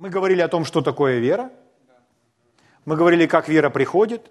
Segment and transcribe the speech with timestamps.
[0.00, 1.50] Мы говорили о том, что такое вера.
[2.86, 4.30] Мы говорили, как вера приходит.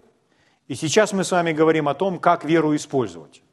[0.68, 3.44] И сейчас мы с вами говорим о том, как веру использовать.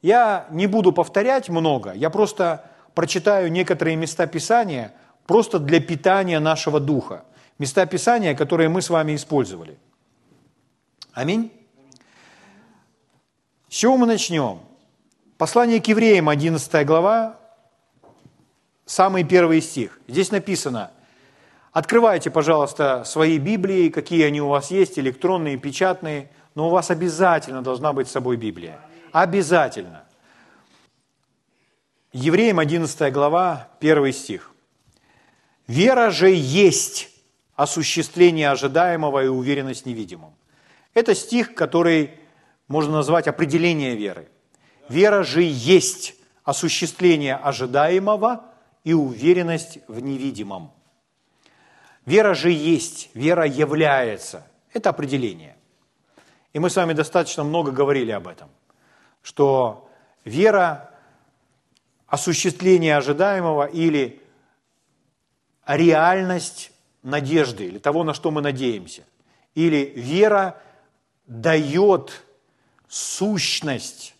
[0.00, 4.94] Я не буду повторять много, я просто прочитаю некоторые места Писания
[5.26, 7.24] просто для питания нашего духа.
[7.58, 9.76] Места Писания, которые мы с вами использовали.
[11.12, 11.50] Аминь.
[13.68, 14.60] С чего мы начнем?
[15.38, 17.40] Послание к евреям, 11 глава,
[18.86, 19.98] самый первый стих.
[20.06, 20.92] Здесь написано,
[21.74, 27.60] открывайте, пожалуйста, свои Библии, какие они у вас есть, электронные, печатные, но у вас обязательно
[27.60, 28.80] должна быть с собой Библия.
[29.12, 30.04] Обязательно.
[32.12, 34.52] Евреям 11 глава, 1 стих.
[35.66, 37.10] «Вера же есть
[37.56, 40.34] осуществление ожидаемого и уверенность невидимом».
[40.94, 42.12] Это стих, который
[42.68, 44.28] можно назвать определение веры.
[44.88, 48.44] Вера же есть осуществление ожидаемого
[48.84, 50.70] и уверенность в невидимом.
[52.06, 54.46] Вера же есть, вера является.
[54.72, 55.56] Это определение.
[56.52, 58.48] И мы с вами достаточно много говорили об этом,
[59.22, 59.88] что
[60.24, 60.90] вера–
[62.14, 64.22] осуществление ожидаемого или
[65.66, 69.02] реальность надежды, или того, на что мы надеемся.
[69.54, 70.60] Или вера
[71.26, 72.24] дает
[72.88, 74.14] сущность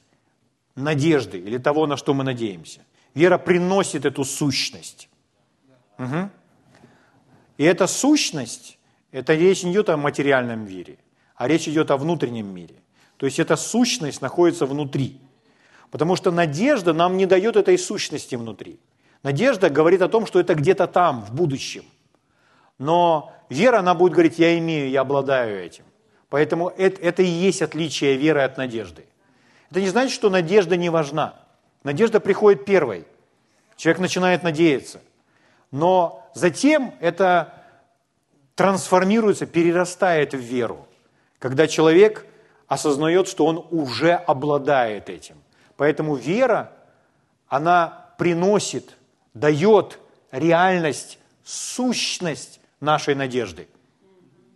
[0.75, 2.81] надежды или того, на что мы надеемся.
[3.15, 5.09] Вера приносит эту сущность.
[5.99, 6.31] Угу.
[7.57, 8.79] И эта сущность,
[9.13, 10.99] это речь не идет о материальном мире,
[11.37, 12.75] а речь идет о внутреннем мире.
[13.17, 15.21] То есть эта сущность находится внутри.
[15.91, 18.81] Потому что надежда нам не дает этой сущности внутри.
[19.23, 21.85] Надежда говорит о том, что это где-то там, в будущем.
[22.79, 25.85] Но вера, она будет говорить, я имею, я обладаю этим.
[26.29, 29.07] Поэтому это, это и есть отличие веры от надежды.
[29.71, 31.41] Это не значит, что надежда не важна.
[31.85, 33.07] Надежда приходит первой.
[33.77, 35.01] Человек начинает надеяться.
[35.75, 37.53] Но затем это
[38.55, 40.87] трансформируется, перерастает в веру,
[41.41, 42.27] когда человек
[42.69, 45.35] осознает, что он уже обладает этим.
[45.77, 46.71] Поэтому вера,
[47.49, 48.97] она приносит,
[49.35, 49.99] дает
[50.31, 53.67] реальность, сущность нашей надежды.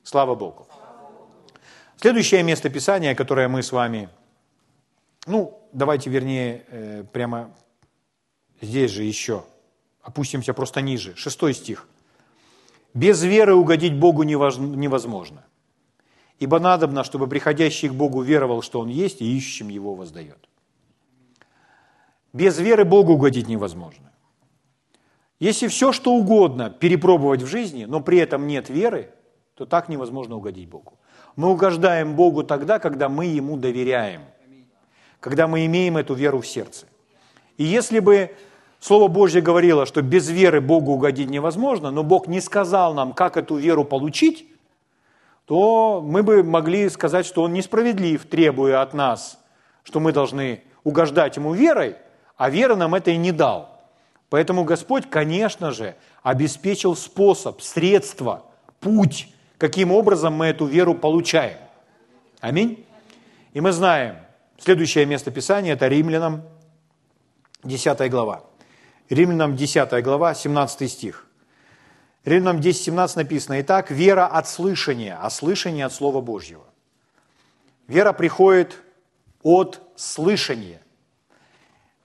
[0.04, 0.69] Слава Богу.
[1.97, 4.09] Следующее место Писания, которое мы с вами,
[5.26, 7.50] ну, давайте, вернее, э, прямо
[8.60, 9.43] здесь же еще,
[10.08, 11.86] опустимся просто ниже, шестой стих.
[12.94, 15.44] «Без веры угодить Богу невозможно,
[16.38, 20.48] ибо надобно, чтобы приходящий к Богу веровал, что Он есть, и ищущим Его воздает».
[22.32, 24.10] Без веры Богу угодить невозможно.
[25.41, 29.10] Если все, что угодно перепробовать в жизни, но при этом нет веры,
[29.54, 30.98] то так невозможно угодить Богу.
[31.36, 34.22] Мы угождаем Богу тогда, когда мы Ему доверяем,
[35.20, 36.86] когда мы имеем эту веру в сердце.
[37.58, 38.34] И если бы
[38.81, 43.37] Слово Божье говорило, что без веры Богу угодить невозможно, но Бог не сказал нам, как
[43.37, 44.47] эту веру получить,
[45.47, 49.38] то мы бы могли сказать, что Он несправедлив, требуя от нас,
[49.83, 51.97] что мы должны угождать Ему верой,
[52.37, 53.81] а вера нам это и не дал.
[54.31, 58.44] Поэтому Господь, конечно же, обеспечил способ, средство,
[58.78, 61.59] путь, каким образом мы эту веру получаем.
[62.41, 62.87] Аминь.
[63.55, 64.17] И мы знаем,
[64.59, 66.43] следующее место Писания– это Римлянам
[67.65, 68.43] 10 глава.
[69.10, 71.26] Римлянам 10 глава, 17 стих.
[72.24, 76.64] Римлянам 10, 17 написано, «Итак, вера от слышания, а слышание от Слова Божьего».
[77.86, 78.82] Вера приходит
[79.42, 80.82] от слышания.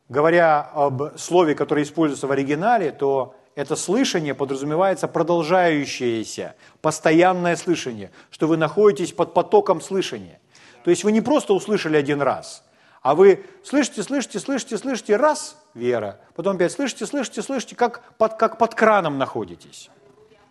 [0.08, 8.48] Говоря об слове, которое используется в оригинале, то это слышание подразумевается продолжающееся, постоянное слышание, что
[8.48, 10.40] вы находитесь под потоком слышания.
[10.84, 12.64] То есть вы не просто услышали один раз,
[13.04, 18.34] а вы слышите, слышите, слышите, слышите, раз– вера, потом опять слышите, слышите, слышите, как под,
[18.38, 19.92] как под краном находитесь.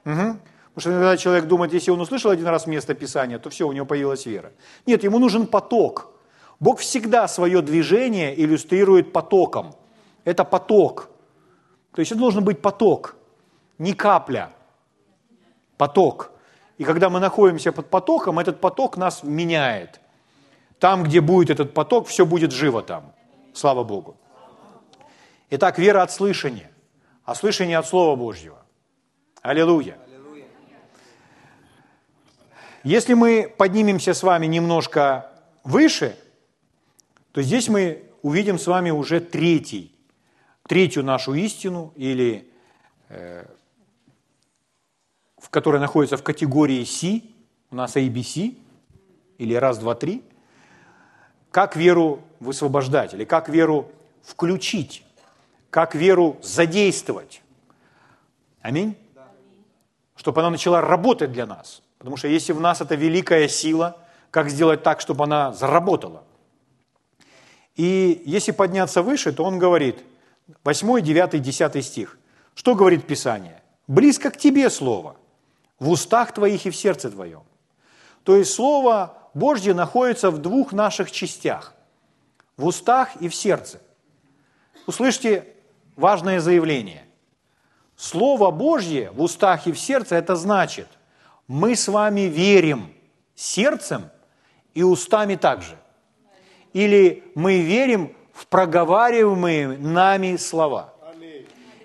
[0.05, 0.15] Угу.
[0.15, 0.39] Потому
[0.77, 3.87] что иногда человек думает, если он услышал один раз место Писания, то все, у него
[3.87, 4.53] появилась вера.
[4.87, 6.13] Нет, ему нужен поток.
[6.61, 9.75] Бог всегда свое движение иллюстрирует потоком.
[10.25, 11.09] Это поток–
[11.93, 13.17] то есть это должен быть поток,
[13.79, 14.51] не капля,
[15.77, 16.33] поток.
[16.79, 20.01] И когда мы находимся под потоком, этот поток нас меняет.
[20.83, 23.13] Там, где будет этот поток, все будет живо там.
[23.55, 24.17] Слава Богу.
[25.51, 26.73] Итак, вера от слышания,
[27.23, 28.67] а слышание от Слова Божьего.
[29.43, 29.97] Аллилуйя.
[32.83, 35.31] Если мы поднимемся с вами немножко
[35.63, 36.17] выше,
[37.31, 39.95] то здесь мы увидим с вами уже третий
[40.67, 42.51] третью нашу истину, или
[43.09, 43.47] э,
[45.39, 47.23] в которой находится в категории C,
[47.71, 48.57] у нас ABC,
[49.39, 50.25] или раз, два, три,
[51.53, 53.89] как веру высвобождать, или как веру
[54.25, 55.05] включить,
[55.71, 57.43] как веру задействовать.
[58.61, 58.97] Аминь?
[60.23, 61.83] чтобы она начала работать для нас.
[61.99, 63.97] Потому что если в нас это великая сила,
[64.31, 66.23] как сделать так, чтобы она заработала?
[67.75, 69.99] И если подняться выше, то он говорит,
[70.63, 72.19] 8, 9, 10 стих.
[72.55, 73.61] Что говорит Писание?
[73.89, 75.17] «Близко к тебе слово,
[75.81, 77.43] в устах твоих и в сердце твоем».
[78.23, 81.75] То есть Слово Божье находится в двух наших частях–
[82.57, 83.81] в устах и в сердце.
[84.87, 85.47] Услышьте
[85.97, 87.05] важное заявление.
[87.97, 90.89] Слово Божье в устах и в сердце– это значит,
[91.47, 92.93] мы с вами верим
[93.35, 94.11] сердцем
[94.75, 95.77] и устами также.
[96.73, 100.95] Или мы верим в проговариваемые нами слова.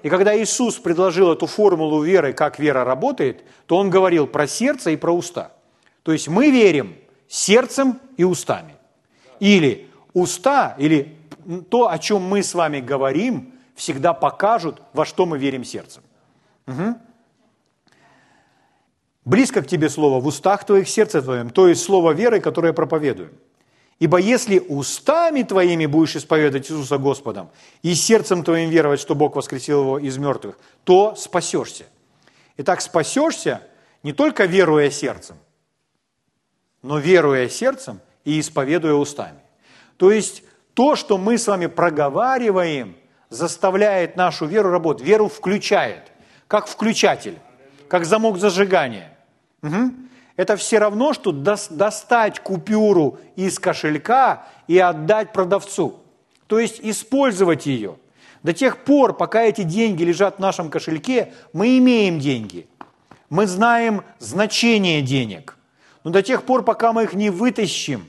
[0.03, 4.91] И когда Иисус предложил эту формулу веры, как вера работает, то Он говорил про сердце
[4.91, 5.51] и про уста.
[6.03, 6.95] То есть мы верим
[7.27, 8.75] сердцем и устами.
[9.39, 11.17] Или уста, или
[11.69, 16.03] то, о чем мы с вами говорим, всегда покажут, во что мы верим сердцем.
[16.67, 16.95] Угу.
[19.25, 23.33] Близко к тебе слово в устах твоих, сердце твоем, то есть слово веры, которое проповедуем.
[23.99, 27.49] Ибо если устами твоими будешь исповедовать Иисуса Господом
[27.81, 31.85] и сердцем твоим веровать, что Бог воскресил его из мертвых, то спасешься.
[32.57, 33.61] Итак, спасешься
[34.03, 35.37] не только веруя сердцем,
[36.81, 39.39] но веруя сердцем и исповедуя устами.
[39.97, 40.43] То есть
[40.73, 42.95] то, что мы с вами проговариваем,
[43.29, 45.05] заставляет нашу веру работать.
[45.05, 46.11] Веру включает,
[46.47, 47.37] как включатель,
[47.87, 49.17] как замок зажигания.
[49.63, 49.91] Угу.
[50.35, 55.99] Это все равно, что достать купюру из кошелька и отдать продавцу.
[56.45, 57.97] То есть использовать ее.
[58.43, 62.67] До тех пор, пока эти деньги лежат в нашем кошельке, мы имеем деньги.
[63.29, 65.56] Мы знаем значение денег.
[66.07, 68.07] Но до тех пор, пока мы их не вытащим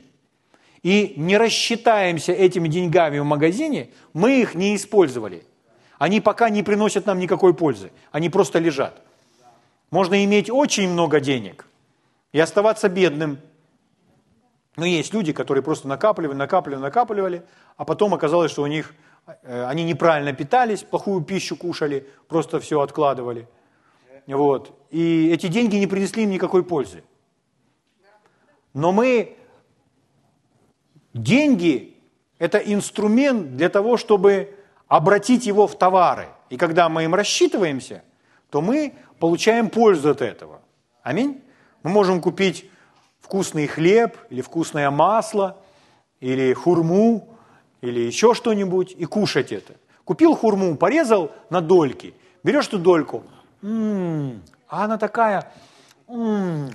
[0.84, 5.42] и не рассчитаемся этими деньгами в магазине, мы их не использовали.
[5.98, 7.90] Они пока не приносят нам никакой пользы.
[8.12, 9.02] Они просто лежат.
[9.90, 11.66] Можно иметь очень много денег,
[12.30, 13.40] и оставаться бедным.
[14.76, 17.42] Но есть люди, которые просто накапливали, накапливали, накапливали,
[17.76, 18.94] а потом оказалось, что у них
[19.42, 23.48] э, они неправильно питались, плохую пищу кушали, просто все откладывали.
[24.28, 24.70] Вот.
[24.90, 27.02] И эти деньги не принесли им никакой пользы.
[28.74, 29.36] Но мы...
[31.14, 31.96] Деньги–
[32.38, 34.54] это инструмент для того, чтобы
[34.86, 36.28] обратить его в товары.
[36.50, 38.02] И когда мы им рассчитываемся,
[38.50, 40.60] то мы получаем пользу от этого.
[41.02, 41.42] Аминь.
[41.82, 42.70] Мы можем купить
[43.20, 45.56] вкусный хлеб или вкусное масло,
[46.20, 47.28] или хурму,
[47.80, 49.74] или еще что-нибудь и кушать это.
[50.04, 53.24] Купил хурму, порезал на дольки, берешь эту дольку,
[53.62, 55.52] м-м, а она такая,
[56.08, 56.70] м-м,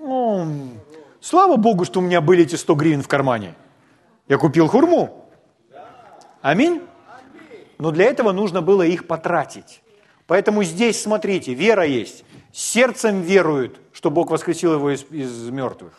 [0.00, 0.80] м-м.
[1.20, 3.54] Слава Богу, что у меня были эти 100 гривен в кармане.
[4.28, 5.26] Я купил хурму.
[6.42, 6.82] Аминь.
[7.78, 9.82] Но для этого нужно было их потратить.
[10.26, 15.92] Поэтому здесь, смотрите, вера есть сердцем веруют, что Бог воскресил его из, из мертвых,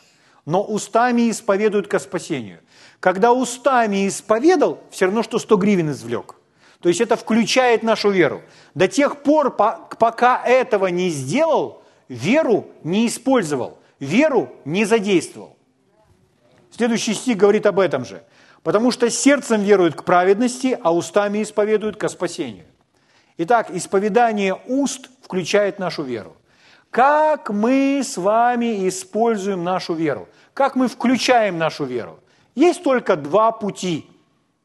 [0.46, 2.60] но устами исповедуют ко спасению.
[3.00, 6.36] Когда устами исповедал, все равно, что 100 гривен извлек.
[6.82, 8.42] То есть это включает нашу веру.
[8.74, 15.56] До тех пор, пока этого не сделал, веру не использовал, веру не задействовал.
[16.72, 18.24] Следующий стих говорит об этом же.
[18.64, 22.66] Потому что сердцем веруют к праведности, а устами исповедуют ко спасению.
[23.38, 26.36] Итак, исповедание уст включает нашу веру.
[26.92, 30.28] Как мы с вами используем нашу веру?
[30.54, 32.20] Как мы включаем нашу веру?
[32.54, 34.06] Есть только два пути.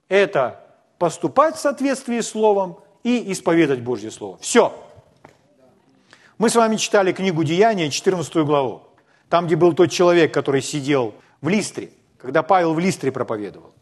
[0.09, 0.61] Это
[0.99, 4.39] поступать в соответствии с Словом и исповедать Божье Слово.
[4.39, 4.75] Все.
[6.37, 8.86] Мы с вами читали книгу Деяния, 14 главу.
[9.29, 13.73] Там, где был тот человек, который сидел в Листре, когда Павел в Листре проповедовал.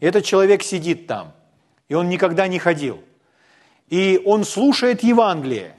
[0.00, 1.32] И этот человек сидит там,
[1.88, 3.02] и он никогда не ходил.
[3.88, 5.74] И он слушает Евангелие,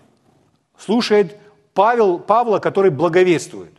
[0.78, 1.38] слушает
[1.74, 3.74] Павел, Павла, который благовествует.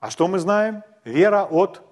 [0.00, 0.82] А что мы знаем?
[1.04, 1.82] Вера от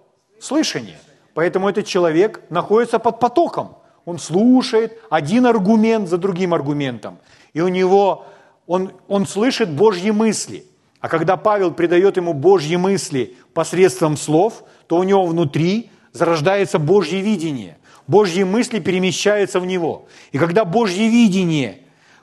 [0.41, 0.99] слышания.
[1.35, 3.79] Поэтому этот человек находится под потоком.
[4.05, 7.19] Он слушает один аргумент за другим аргументом.
[7.53, 8.27] И у него,
[8.67, 10.67] он, он слышит Божьи мысли.
[11.03, 17.21] А когда Павел придает ему Божьи мысли посредством слов, то у него внутри зарождается Божье
[17.21, 17.77] видение.
[18.07, 20.07] Божьи мысли перемещаются в него.
[20.31, 21.81] И когда Божье видение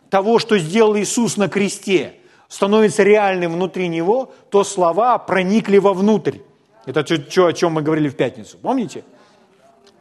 [0.10, 2.14] того, что сделал Иисус на кресте,
[2.48, 6.38] становится реальным внутри него, то слова проникли вовнутрь.
[6.86, 8.58] Это то, о чем мы говорили в пятницу.
[8.58, 9.04] Помните?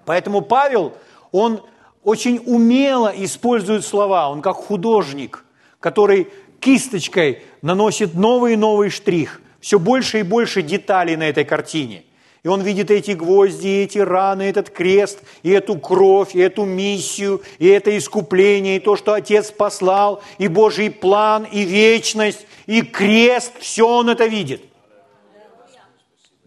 [0.04, 0.92] Поэтому Павел,
[1.32, 1.62] он
[2.04, 4.30] очень умело использует слова.
[4.30, 5.44] Он как художник,
[5.80, 6.28] который
[6.60, 9.40] кисточкой наносит новый и новый штрих.
[9.60, 12.04] Все больше и больше деталей на этой картине.
[12.44, 17.42] И он видит эти гвозди, эти раны, этот крест, и эту кровь, и эту миссию,
[17.58, 23.52] и это искупление, и то, что Отец послал, и Божий план, и вечность, и крест,
[23.58, 24.62] все он это видит.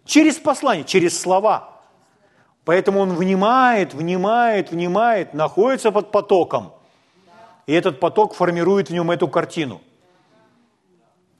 [0.05, 1.81] Через послание, через слова.
[2.63, 6.73] Поэтому он внимает, внимает, внимает, находится под потоком.
[7.67, 9.81] И этот поток формирует в нем эту картину.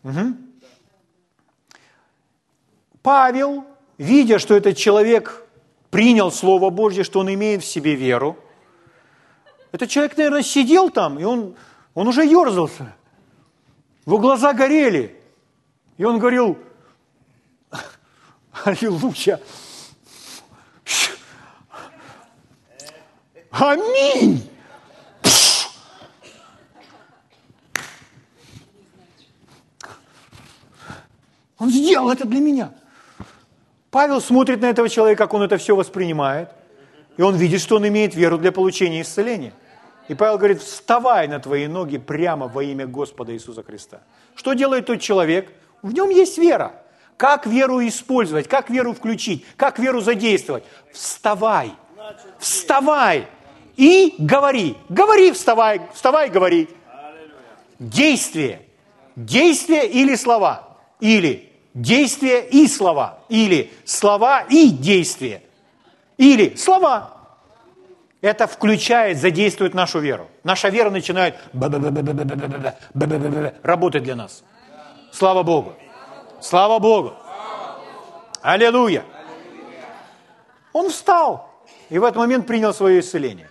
[0.04, 0.36] Угу.
[3.02, 3.66] Павел
[4.02, 5.46] видя, что этот человек
[5.92, 8.38] принял Слово Божье, что он имеет в себе веру,
[9.72, 11.56] этот человек, наверное, сидел там, и он,
[11.94, 12.94] он уже ерзался.
[14.06, 15.16] Его глаза горели.
[15.98, 16.58] И он говорил,
[18.66, 19.40] Аллилуйя,
[23.52, 24.50] Аминь.
[31.62, 32.72] Он сделал это для меня.
[33.92, 36.50] Павел смотрит на этого человека, как он это все воспринимает,
[37.18, 39.54] и он видит, что он имеет веру для получения исцеления.
[40.08, 44.02] И Павел говорит, вставай на твои ноги прямо во имя Господа Иисуса Христа.
[44.34, 45.52] Что делает тот человек?
[45.84, 46.82] В нем есть вера.
[47.16, 50.64] Как веру использовать, как веру включить, как веру задействовать?
[50.92, 51.74] Вставай,
[52.40, 53.28] вставай
[53.78, 54.78] и говори.
[54.90, 56.70] Говори, вставай, вставай, говори.
[57.78, 58.64] Действие.
[59.16, 60.80] Действие или слова.
[61.00, 63.20] Или действия и слова.
[63.30, 65.42] Или слова и действия.
[66.18, 67.18] Или слова.
[68.22, 70.28] Это включает, задействует нашу веру.
[70.44, 71.36] Наша вера начинает
[73.64, 74.44] работать для нас.
[75.12, 75.74] Слава Богу.
[76.40, 77.14] Слава Богу.
[78.42, 79.04] Аллилуйя.
[80.74, 81.52] Он встал
[81.90, 83.50] и в этот момент принял свое исцеление.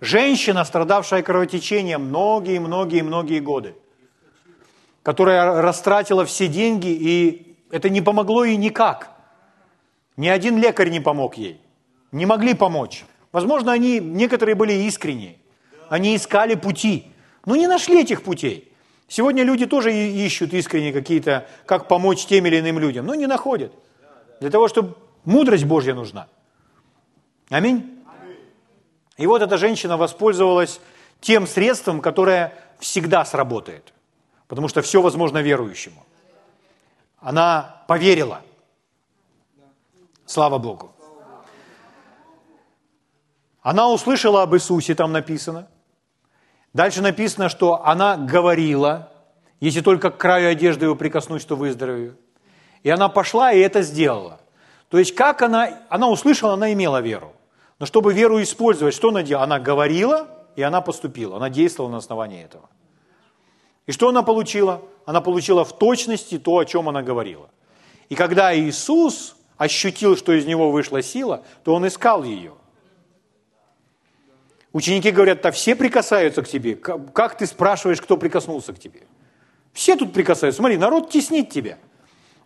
[0.00, 3.74] Женщина, страдавшая кровотечением многие-многие-многие годы,
[5.02, 9.10] которая растратила все деньги и это не помогло ей никак.
[10.16, 11.60] Ни один лекарь не помог ей.
[12.12, 13.04] Не могли помочь.
[13.32, 15.38] Возможно, они, некоторые были искренние.
[15.88, 17.06] Они искали пути,
[17.46, 18.70] но не нашли этих путей.
[19.08, 23.72] Сегодня люди тоже ищут искренне какие-то, как помочь тем или иным людям, но не находят.
[24.40, 26.28] Для того, чтобы мудрость Божья нужна.
[27.48, 28.02] Аминь.
[29.16, 30.78] И вот эта женщина воспользовалась
[31.20, 33.94] тем средством, которое всегда сработает.
[34.46, 36.04] Потому что все возможно верующему.
[37.22, 38.42] Она поверила.
[40.26, 40.92] Слава Богу.
[43.62, 45.68] Она услышала об Иисусе, там написано.
[46.72, 49.10] Дальше написано, что она говорила,
[49.60, 52.16] если только к краю одежды его прикоснусь, то выздоровею.
[52.82, 54.40] И она пошла и это сделала.
[54.88, 57.32] То есть как она, она услышала, она имела веру.
[57.78, 59.44] Но чтобы веру использовать, что она делала?
[59.44, 61.36] Она говорила, и она поступила.
[61.36, 62.68] Она действовала на основании этого.
[63.86, 64.82] И что она получила?
[65.04, 67.50] Она получила в точности то, о чем она говорила.
[68.08, 72.52] И когда Иисус ощутил, что из него вышла сила, то он искал ее.
[74.72, 76.76] Ученики говорят, да все прикасаются к тебе.
[76.76, 79.02] Как ты спрашиваешь, кто прикоснулся к тебе?
[79.72, 80.58] Все тут прикасаются.
[80.58, 81.78] Смотри, народ теснит тебя.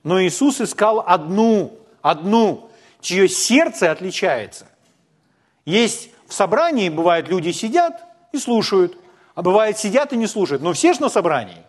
[0.02, 4.68] Но Иисус искал одну, одну, чье сердце отличается.
[5.64, 8.96] Есть в собрании, бывает, люди сидят и слушают.
[9.36, 10.62] А бывает, сидят и не слушают.
[10.62, 11.62] Но все же на собрании.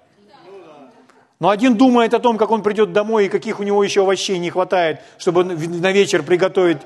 [1.39, 4.39] Но один думает о том, как он придет домой и каких у него еще овощей
[4.39, 6.77] не хватает, чтобы на вечер приготовить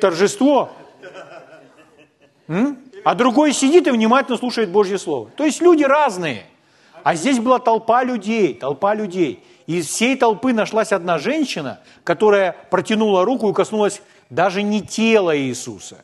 [0.00, 0.70] торжество.
[3.04, 5.30] А другой сидит и внимательно слушает Божье Слово.
[5.36, 6.44] То есть люди разные.
[7.04, 9.42] А здесь была толпа людей, толпа людей.
[9.66, 15.38] И из всей толпы нашлась одна женщина, которая протянула руку и коснулась даже не тела
[15.38, 15.98] Иисуса.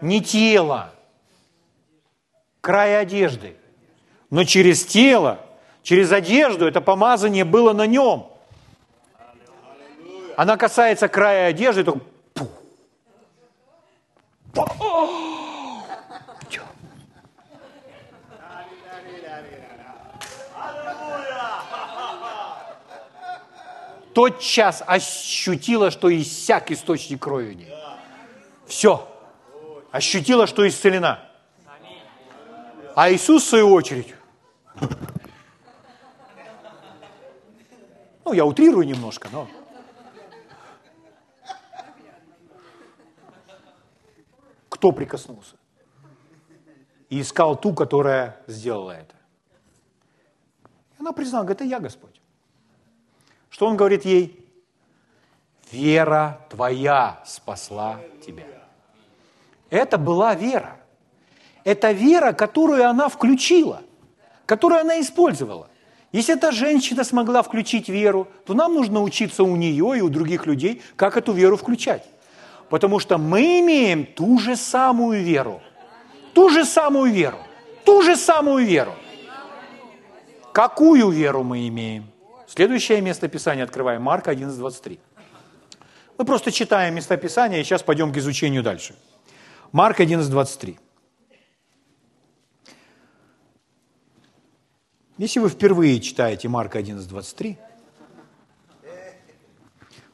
[0.00, 0.92] Не тела
[2.62, 3.56] края одежды.
[4.30, 5.40] Но через тело,
[5.82, 8.28] через одежду это помазание было на нем.
[10.36, 12.00] Она касается края одежды, то
[24.14, 27.74] Тот час ощутила, что иссяк источник крови в ней.
[28.66, 29.08] Все.
[29.90, 31.31] Ощутила, что исцелена.
[32.94, 34.14] А Иисус, в свою очередь,
[38.24, 39.48] ну, я утрирую немножко, но...
[44.68, 45.56] Кто прикоснулся?
[47.08, 49.14] И искал ту, которая сделала это.
[50.98, 52.20] Она признала, говорит, это я, Господь.
[53.48, 54.38] Что он говорит ей?
[55.70, 58.46] Вера твоя спасла тебя.
[59.70, 60.81] Это была вера.
[61.64, 63.82] Это вера, которую она включила,
[64.46, 65.68] которую она использовала.
[66.12, 70.46] Если эта женщина смогла включить веру, то нам нужно учиться у нее и у других
[70.46, 72.04] людей, как эту веру включать.
[72.68, 75.62] Потому что мы имеем ту же самую веру.
[76.34, 77.38] Ту же самую веру.
[77.84, 78.94] Ту же самую веру.
[80.52, 82.10] Какую веру мы имеем?
[82.46, 84.02] Следующее место Писания открываем.
[84.02, 84.98] Марка 11.23.
[86.18, 88.94] Мы просто читаем места Писания и сейчас пойдем к изучению дальше.
[89.72, 90.76] Марк 11.23.
[95.18, 97.56] Если вы впервые читаете Марка 11.23,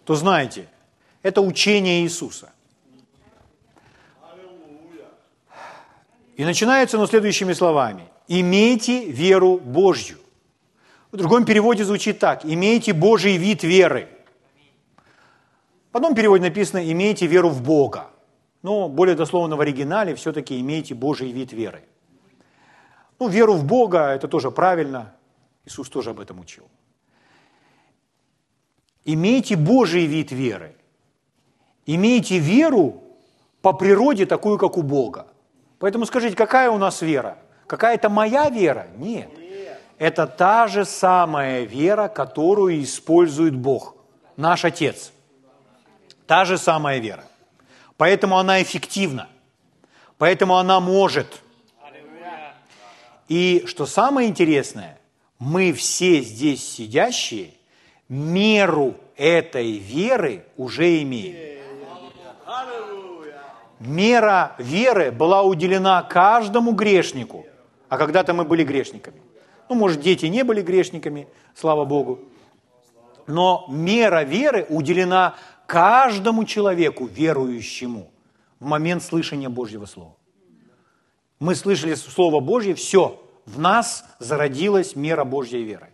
[0.05, 0.69] то знаете,
[1.23, 2.53] это учение Иисуса.
[6.37, 8.05] И начинается оно следующими словами.
[8.29, 10.19] «Имейте веру Божью».
[11.11, 12.45] В другом переводе звучит так.
[12.45, 14.09] «Имейте Божий вид веры».
[15.93, 18.11] В одном переводе написано «имейте веру в Бога».
[18.63, 21.83] Но более дословно в оригинале все-таки «имейте Божий вид веры».
[23.19, 25.15] Ну, веру в Бога– это тоже правильно.
[25.65, 26.69] Иисус тоже об этом учил.
[29.05, 30.77] Имейте Божий вид веры.
[31.87, 33.03] Имейте веру
[33.63, 35.27] по природе такую, как у Бога.
[35.79, 37.39] Поэтому скажите, какая у нас вера?
[37.67, 38.87] Какая-то моя вера?
[38.97, 39.31] Нет.
[39.99, 43.97] Это та же самая вера, которую использует Бог,
[44.37, 45.13] наш Отец.
[46.27, 47.25] Та же самая вера.
[47.97, 49.29] Поэтому она эффективна.
[50.19, 51.43] Поэтому она может.
[53.29, 54.99] И что самое интересное,
[55.39, 57.51] мы все здесь сидящие
[58.09, 61.59] меру этой веры уже имеем.
[63.79, 67.47] Мера веры была уделена каждому грешнику.
[67.89, 69.21] А когда-то мы были грешниками.
[69.69, 72.21] Ну, может, дети не были грешниками, слава Богу.
[73.27, 78.11] Но мера веры уделена каждому человеку, верующему,
[78.59, 80.18] в момент слышания Божьего Слова.
[81.39, 85.89] Мы слышали Слово Божье, все, в нас зародилась мера Божьей веры.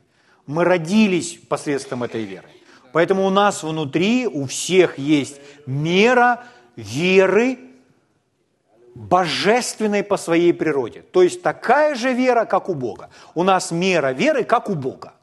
[0.47, 2.49] Мы родились посредством этой веры.
[2.93, 6.45] Поэтому у нас внутри, у всех есть мера
[6.77, 7.59] веры,
[8.95, 11.03] божественной по своей природе.
[11.03, 13.11] То есть такая же вера, как у Бога.
[13.35, 15.15] У нас мера веры, как у Бога.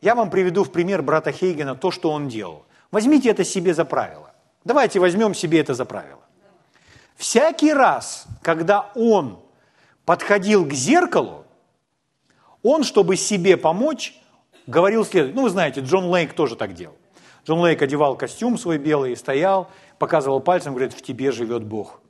[0.00, 2.64] Я вам приведу в пример брата Хейгена то, что он делал.
[2.90, 4.32] Возьмите это себе за правило.
[4.64, 6.20] Давайте возьмем себе это за правило.
[7.18, 9.40] Всякий раз, когда он
[10.04, 11.44] подходил к зеркалу,
[12.62, 14.16] он, чтобы себе помочь,
[14.68, 15.34] говорил следующее.
[15.34, 16.94] Ну, вы знаете, Джон Лейк тоже так делал.
[17.44, 22.00] Джон Лейк одевал костюм свой белый и стоял, показывал пальцем, говорит, в тебе живет Бог.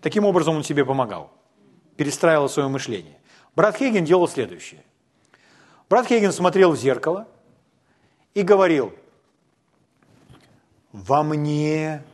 [0.00, 1.32] Таким образом он себе помогал,
[1.96, 3.18] перестраивал свое мышление.
[3.56, 4.84] Брат Хейген делал следующее.
[5.88, 7.26] Брат Хейген смотрел в зеркало
[8.34, 8.94] и говорил,
[10.92, 12.04] во мне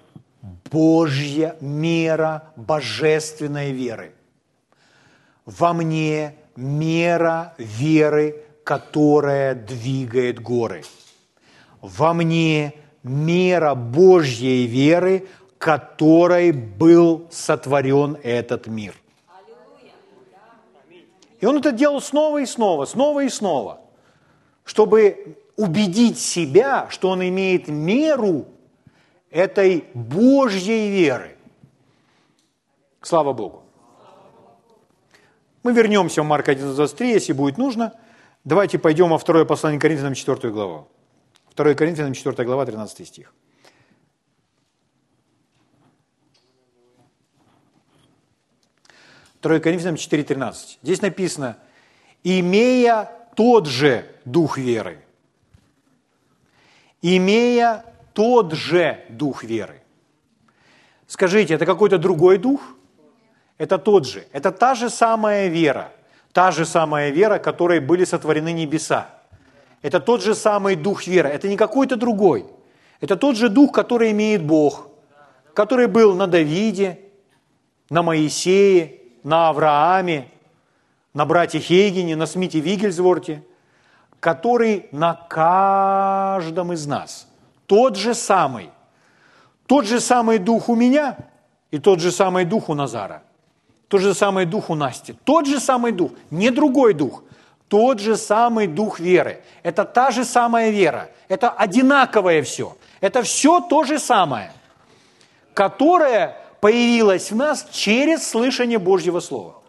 [0.70, 4.12] Божья мера божественной веры.
[5.44, 10.82] Во мне мера веры, которая двигает горы.
[11.80, 15.28] Во мне мера Божьей веры,
[15.58, 18.94] которой был сотворен этот мир.
[21.40, 23.80] И он это делал снова и снова, снова и снова,
[24.64, 28.46] чтобы убедить себя, что он имеет меру
[29.30, 31.36] этой Божьей веры.
[33.02, 33.62] Слава Богу.
[35.62, 37.92] Мы вернемся в Марка 11.23, если будет нужно.
[38.44, 40.88] Давайте пойдем во второе послание Коринфянам, 4 главу.
[41.56, 43.32] 2 Коринфянам, 4 глава, 13 стих.
[49.46, 50.78] Второе Коринфянам 4.13.
[50.82, 51.56] Здесь написано,
[52.24, 55.04] имея тот же дух веры,
[57.00, 57.84] имея
[58.16, 59.82] тот же дух веры.
[61.06, 62.60] Скажите, это какой-то другой дух?
[63.58, 64.24] Это тот же.
[64.32, 65.92] Это та же самая вера.
[66.32, 69.10] Та же самая вера, которой были сотворены небеса.
[69.82, 71.28] Это тот же самый дух веры.
[71.28, 72.46] Это не какой-то другой.
[73.02, 74.88] Это тот же дух, который имеет Бог,
[75.52, 76.98] который был на Давиде,
[77.90, 80.28] на Моисее, на Аврааме,
[81.12, 83.42] на брате Хейгене, на Смите Вигельсворте,
[84.20, 87.28] который на каждом из нас–
[87.66, 88.70] тот же самый.
[89.66, 91.16] Тот же самый дух у меня
[91.70, 93.22] и тот же самый дух у Назара.
[93.88, 95.14] Тот же самый дух у Насти.
[95.24, 97.22] Тот же самый дух, не другой дух.
[97.68, 99.42] Тот же самый дух веры.
[99.62, 101.10] Это та же самая вера.
[101.28, 102.76] Это одинаковое все.
[103.00, 104.52] Это все то же самое,
[105.52, 109.62] которое появилось в нас через слышание Божьего Слова.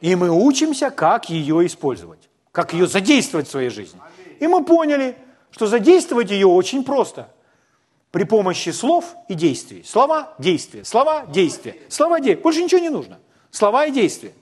[0.00, 4.00] И мы учимся, как ее использовать, как ее задействовать в своей жизни.
[4.40, 5.16] И мы поняли,
[5.52, 7.28] что задействовать ее очень просто.
[8.10, 9.84] При помощи слов и действий.
[9.84, 12.42] Слова, действия, слова, действия, слова, действия.
[12.42, 13.20] Больше ничего не нужно.
[13.50, 14.32] Слова и действия.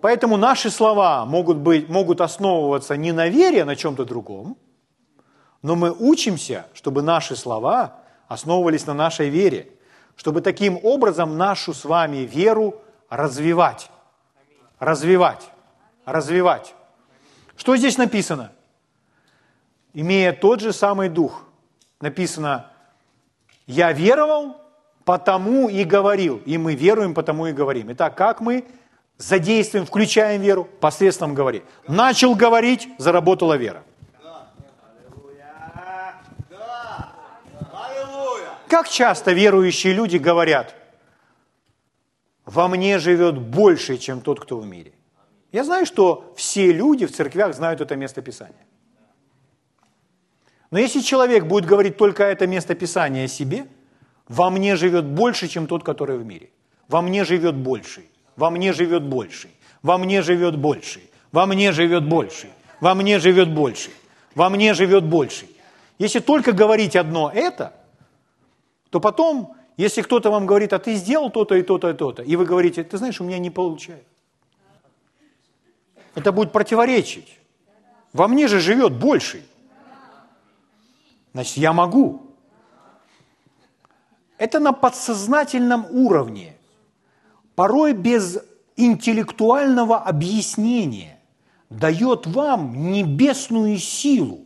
[0.00, 4.56] Поэтому наши слова могут, быть, могут основываться не на вере, а на чем-то другом,
[5.62, 7.96] но мы учимся, чтобы наши слова
[8.28, 9.72] основывались на нашей вере,
[10.14, 13.90] чтобы таким образом нашу с вами веру развивать.
[14.78, 15.50] Развивать.
[16.04, 16.75] Развивать.
[17.56, 18.52] Что здесь написано?
[19.94, 21.44] Имея тот же самый дух.
[22.00, 22.70] Написано,
[23.66, 24.60] я веровал,
[25.04, 26.42] потому и говорил.
[26.44, 27.92] И мы веруем, потому и говорим.
[27.92, 28.66] Итак, как мы
[29.16, 30.64] задействуем, включаем веру?
[30.64, 31.62] Посредством говори.
[31.88, 33.82] Начал говорить, заработала вера.
[38.68, 40.74] Как часто верующие люди говорят,
[42.44, 44.92] во мне живет больше, чем тот, кто в мире.
[45.56, 48.66] Я знаю, что все люди в церквях знают это место Писания.
[50.70, 53.66] Но если человек будет говорить только это место Писания о себе,
[54.28, 56.50] во мне живет больше, чем тот, который в мире.
[56.88, 62.06] Во мне живет больший, во мне живет больший, во мне живет больший, во мне живет
[62.06, 62.50] больший,
[62.82, 63.94] во мне живет больший,
[64.34, 65.48] во мне живет больший.
[65.98, 67.72] Если только говорить одно это–
[68.90, 72.36] то потом, если кто-то вам говорит, а ты сделал то-то и то-то и то-то, и
[72.36, 74.15] вы говорите, ты знаешь, у меня не получается.
[76.16, 77.38] Это будет противоречить.
[78.12, 79.44] Во мне же живет больший.
[81.32, 82.34] Значит, я могу.
[84.36, 86.56] Это на подсознательном уровне,
[87.54, 88.38] порой без
[88.74, 91.20] интеллектуального объяснения,
[91.70, 94.40] дает вам небесную силу,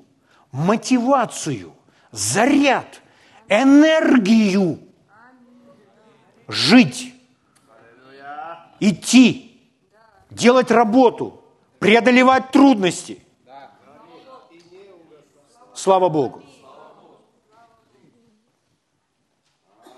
[0.52, 1.72] мотивацию,
[2.12, 3.00] заряд–
[3.50, 4.78] энергию
[6.46, 7.12] жить,
[8.78, 9.60] идти,
[10.30, 11.39] делать работу,
[11.80, 13.18] преодолевать трудности.
[15.74, 16.42] Слава Богу.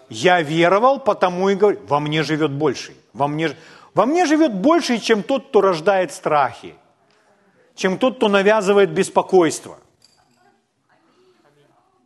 [0.08, 2.96] Я веровал, потому и говорю, во мне живет больший.
[3.12, 3.54] Во мне,
[3.92, 6.74] во мне живет больший, чем тот, кто рождает страхи,
[7.74, 9.78] чем тот, кто навязывает беспокойство–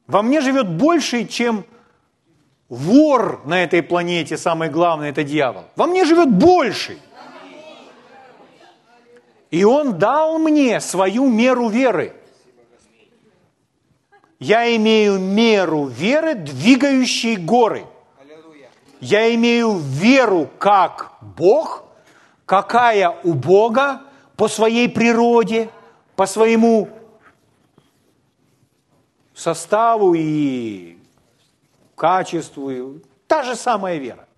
[0.07, 1.65] во мне живет больше, чем
[2.69, 5.65] вор на этой планете, самый главный, это дьявол.
[5.75, 6.99] Во мне живет больше.
[9.57, 12.15] И он дал мне свою меру веры.
[14.39, 17.87] Я имею меру веры, двигающей горы.
[19.01, 21.85] Я имею веру как Бог,
[22.45, 24.03] какая у Бога
[24.37, 25.71] по своей природе,
[26.17, 26.91] по своему
[29.35, 30.99] составу и
[31.95, 33.01] качеству.
[33.27, 34.29] Та же самая вера.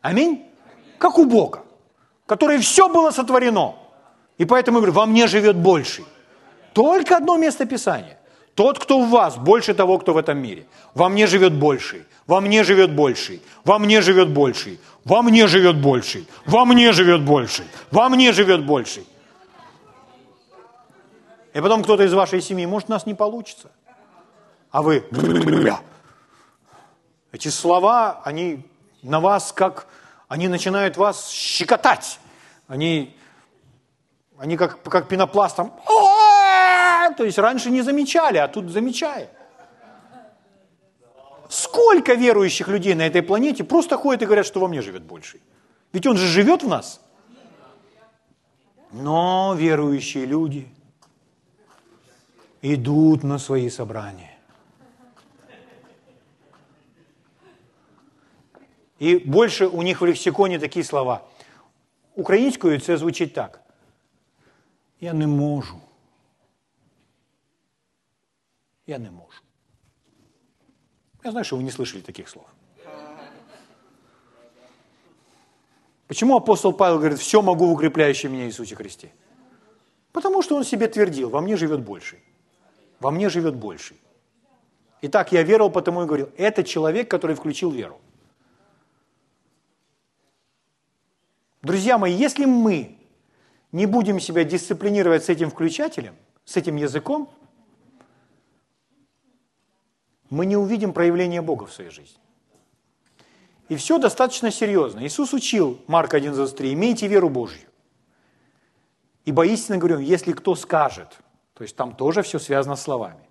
[0.00, 0.50] Аминь?
[0.98, 1.62] Как у Бога,
[2.26, 3.79] который все было сотворено.
[4.40, 6.04] И поэтому я говорю, во мне живет больший.
[6.72, 8.18] Только одно место Писания.
[8.54, 10.66] Тот, кто в вас, больше того, кто в этом мире.
[10.94, 15.76] Во мне живет больший, во мне живет больший, во мне живет больший, во мне живет
[15.76, 19.06] больший, во мне живет больший, во мне живет больший.
[21.54, 23.70] И потом кто-то из вашей семьи, может, у нас не получится
[24.70, 25.04] а вы...
[27.32, 28.66] Эти слова, они
[29.02, 29.86] на вас как...
[30.28, 32.20] Они начинают вас щекотать.
[32.68, 33.16] Они,
[34.39, 35.71] они как, как пенопластом.
[37.17, 39.27] То есть раньше не замечали, а тут замечаем.
[41.49, 45.39] Сколько верующих людей на этой планете просто ходят и говорят, что во мне живет больше.
[45.93, 47.01] Ведь он же живет в нас.
[48.91, 50.67] Но верующие люди
[52.61, 54.31] идут на свои собрания.
[58.99, 61.21] І більше у них в лексиконі такі слова.
[62.15, 63.58] Українською це звучить так.
[65.00, 65.80] Я не можу.
[68.86, 69.42] Я не можу.
[71.24, 72.46] Я знаю, что вы не слышали таких слов.
[76.06, 79.12] Почему апостол Павел говорит, все могу в укрепляющем меня Иисусе Христе?
[80.12, 82.18] Потому что он себе твердил, во мне живет больший.
[82.98, 83.96] Во мне живет больший.
[85.02, 88.00] Итак, я веровал, потому и говорил, это человек, который включил веру.
[91.62, 92.99] Друзья мои, если мы
[93.72, 97.30] не будем себя дисциплинировать с этим включателем, с этим языком,
[100.28, 102.18] мы не увидим проявления Бога в своей жизни.
[103.68, 105.06] И все достаточно серьезно.
[105.06, 107.68] Иисус учил, Марка 11.3, имейте веру Божью.
[109.24, 111.18] Ибо истинно говорю, если кто скажет,
[111.54, 113.28] то есть там тоже все связано с словами,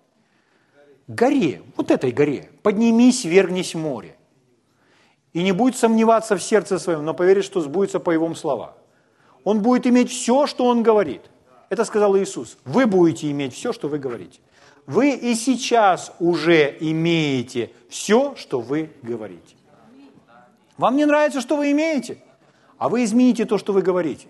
[1.08, 4.16] горе, вот этой горе, поднимись, вергнись в море
[5.32, 8.74] и не будет сомневаться в сердце своем, но поверит, что сбудется по его словам.
[9.44, 11.22] Он будет иметь все, что он говорит.
[11.68, 12.58] Это сказал Иисус.
[12.64, 14.40] Вы будете иметь все, что вы говорите.
[14.86, 19.54] Вы и сейчас уже имеете все, что вы говорите.
[20.76, 22.22] Вам не нравится, что вы имеете?
[22.78, 24.28] А вы измените то, что вы говорите.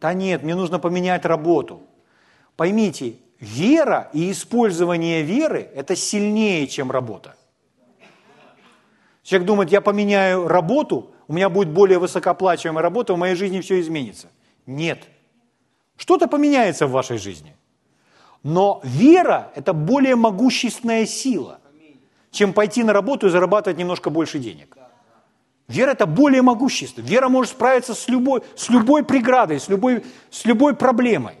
[0.00, 1.80] Да нет, мне нужно поменять работу.
[2.56, 7.34] Поймите, вера и использование веры– это сильнее, чем работа.
[9.26, 13.80] Человек думает, я поменяю работу, у меня будет более высокооплачиваемая работа, в моей жизни все
[13.80, 14.28] изменится.
[14.66, 15.08] Нет.
[15.96, 17.56] Что-то поменяется в вашей жизни.
[18.44, 21.58] Но вера– это более могущественная сила,
[22.30, 24.76] чем пойти на работу и зарабатывать немножко больше денег.
[25.66, 27.00] Вера– это более могущество.
[27.00, 31.34] Вера может справиться с любой, с любой преградой, с любой, с любой проблемой.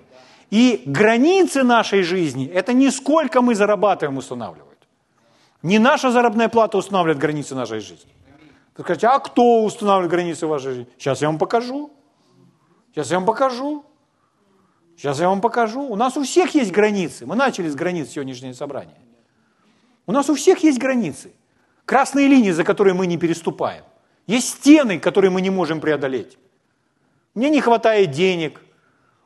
[0.50, 4.75] И границы нашей жизни– это не сколько мы зарабатываем устанавливают.
[5.66, 8.12] Не наша заработная плата устанавливает границы нашей жизни.
[8.76, 10.88] Вы скажете, а кто устанавливает границы вашей жизни?
[10.96, 11.90] Сейчас я вам покажу.
[12.92, 13.84] Сейчас я вам покажу.
[14.96, 15.82] Сейчас я вам покажу.
[15.82, 17.26] У нас у всех есть границы.
[17.26, 19.00] Мы начали с границ сегодняшнее собрание.
[20.06, 21.32] У нас у всех есть границы.
[21.84, 23.82] Красные линии, за которые мы не переступаем.
[24.28, 26.38] Есть стены, которые мы не можем преодолеть.
[27.34, 28.60] Мне не хватает денег,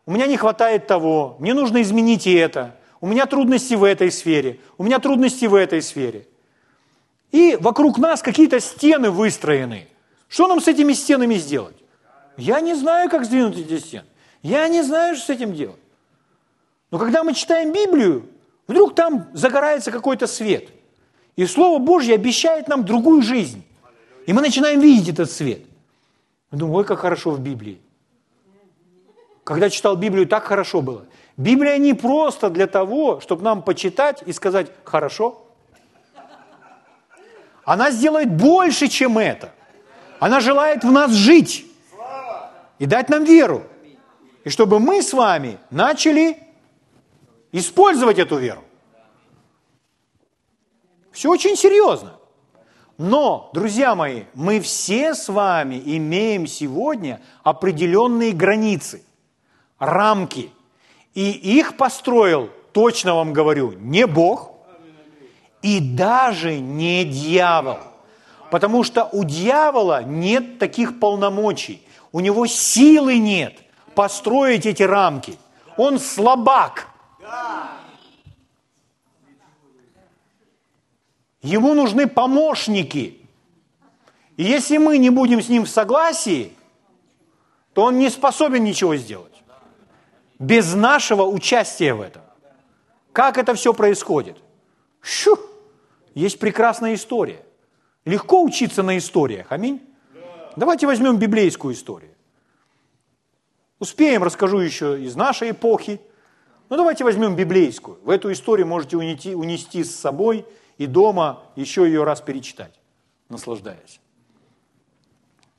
[0.07, 4.11] у меня не хватает того, мне нужно изменить и это, у меня трудности в этой
[4.11, 6.27] сфере, у меня трудности в этой сфере.
[7.33, 9.89] И вокруг нас какие-то стены выстроены.
[10.29, 11.77] Что нам с этими стенами сделать?
[12.37, 14.07] Я не знаю, как сдвинуть эти стены.
[14.43, 15.81] Я не знаю, что с этим делать.
[16.91, 18.29] Но когда мы читаем Библию,
[18.67, 20.69] вдруг там загорается какой-то свет.
[21.37, 23.65] И Слово Божье обещает нам другую жизнь.
[24.27, 25.63] И мы начинаем видеть этот свет.
[26.51, 27.81] Мы думаем, ой, как хорошо в Библии.
[29.45, 31.07] Когда читал Библию, так хорошо было.
[31.37, 35.50] Библия не просто для того, чтобы нам почитать и сказать «хорошо».
[37.71, 39.53] Она сделает больше, чем это.
[40.19, 41.67] Она желает в нас жить
[42.81, 43.63] и дать нам веру.
[44.43, 46.37] И чтобы мы с вами начали
[47.53, 48.65] использовать эту веру.
[51.13, 52.15] Все очень серьезно.
[52.99, 59.05] Но, друзья мои, мы все с вами имеем сегодня определенные границы,
[59.79, 60.51] рамки.
[61.15, 64.50] И их построил, точно вам говорю, не Бог
[65.63, 67.79] и даже не дьявол.
[68.51, 73.59] Потому что у дьявола нет таких полномочий, у него силы нет
[73.95, 75.39] построить эти рамки.
[75.77, 76.89] Он слабак.
[81.43, 83.21] Ему нужны помощники.
[84.37, 86.53] И если мы не будем с ним в согласии,
[87.73, 89.43] то он не способен ничего сделать.
[90.39, 92.23] Без нашего участия в этом.
[93.13, 94.39] Как это все происходит?
[95.01, 95.50] Шу!
[96.15, 97.45] Есть прекрасная история.
[98.05, 99.47] Легко учиться на историях.
[99.51, 99.81] Аминь.
[100.57, 102.15] Давайте возьмем библейскую историю.
[103.79, 106.01] Успеем, расскажу еще из нашей эпохи.
[106.69, 107.99] Ну давайте возьмем библейскую.
[108.03, 110.47] В эту историю можете унести, унести с собой–
[110.81, 112.73] и дома еще ее раз перечитать,
[113.29, 114.01] наслаждаясь.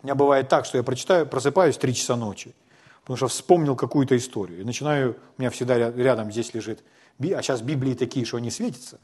[0.02, 2.56] У меня бывает так, что я прочитаю, просыпаюсь в 3 часа ночи,
[3.02, 4.62] потому что вспомнил какую-то историю.
[4.62, 6.84] И начинаю, у меня всегда рядом здесь лежит,
[7.20, 9.00] а сейчас Библии такие, что они светятся.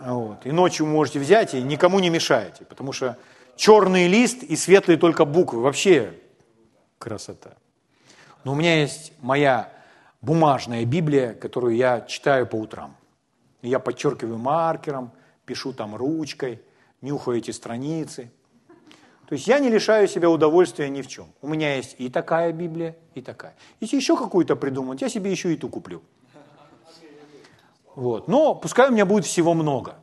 [0.00, 0.46] Вот.
[0.46, 3.16] И ночью можете взять и никому не мешаете, потому что
[3.56, 5.60] черный лист и светлые только буквы.
[5.60, 6.14] Вообще
[6.98, 7.56] красота.
[8.44, 9.72] Но у меня есть моя
[10.20, 12.96] бумажная Библия, которую я читаю по утрам.
[13.62, 15.12] Я подчеркиваю маркером,
[15.44, 16.60] пишу там ручкой,
[17.00, 18.30] нюхаю эти страницы.
[19.28, 21.26] То есть я не лишаю себя удовольствия ни в чем.
[21.42, 23.56] У меня есть и такая Библия, и такая.
[23.80, 26.02] Если еще какую-то придумать, я себе еще и ту куплю.
[27.96, 28.28] Вот.
[28.28, 29.94] Но пускай у меня будет всего много.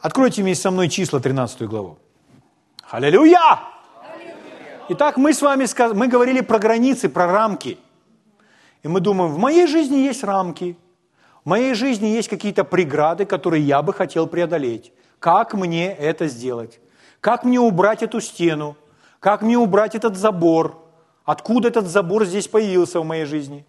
[0.00, 1.98] Откройте вместе со мной числа 13 главу.
[2.90, 3.58] Аллилуйя!
[4.90, 7.78] Итак, мы с вами мы говорили про границы, про рамки.
[8.82, 10.76] И мы думаем, в моей жизни есть рамки,
[11.44, 14.92] в моей жизни есть какие-то преграды, которые я бы хотел преодолеть.
[15.18, 16.80] Как мне это сделать?
[17.20, 18.76] Как мне убрать эту стену?
[19.20, 20.76] Как мне убрать этот забор?
[21.24, 23.64] Откуда этот забор здесь появился в моей жизни?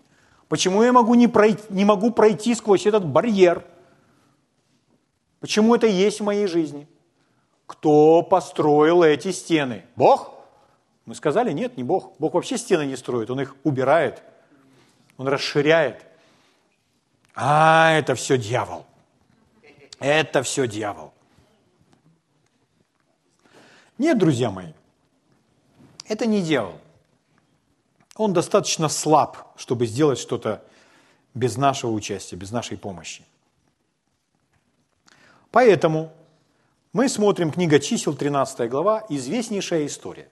[0.54, 3.66] Почему я могу не, пройти, не могу пройти сквозь этот барьер?
[5.40, 6.88] Почему это есть в моей жизни?
[7.66, 9.84] Кто построил эти стены?
[9.96, 10.36] Бог?
[11.08, 12.14] Мы сказали, нет, не Бог.
[12.20, 14.22] Бог вообще стены не строит, Он их убирает,
[15.18, 16.06] Он расширяет–
[17.36, 18.86] а, это все дьявол.
[20.00, 21.16] Это все дьявол.
[23.98, 24.74] Нет, друзья мои,
[26.08, 26.80] это не дьявол.
[28.16, 30.64] Он достаточно слаб, чтобы сделать что-то
[31.34, 33.26] без нашего участия, без нашей помощи.
[35.50, 36.12] Поэтому
[36.94, 40.30] мы смотрим книга чисел, 13 глава, известнейшая история.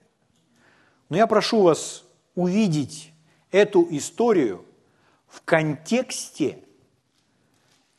[1.08, 2.04] Но я прошу вас
[2.36, 3.12] увидеть
[3.50, 4.64] эту историю
[5.26, 6.62] в контексте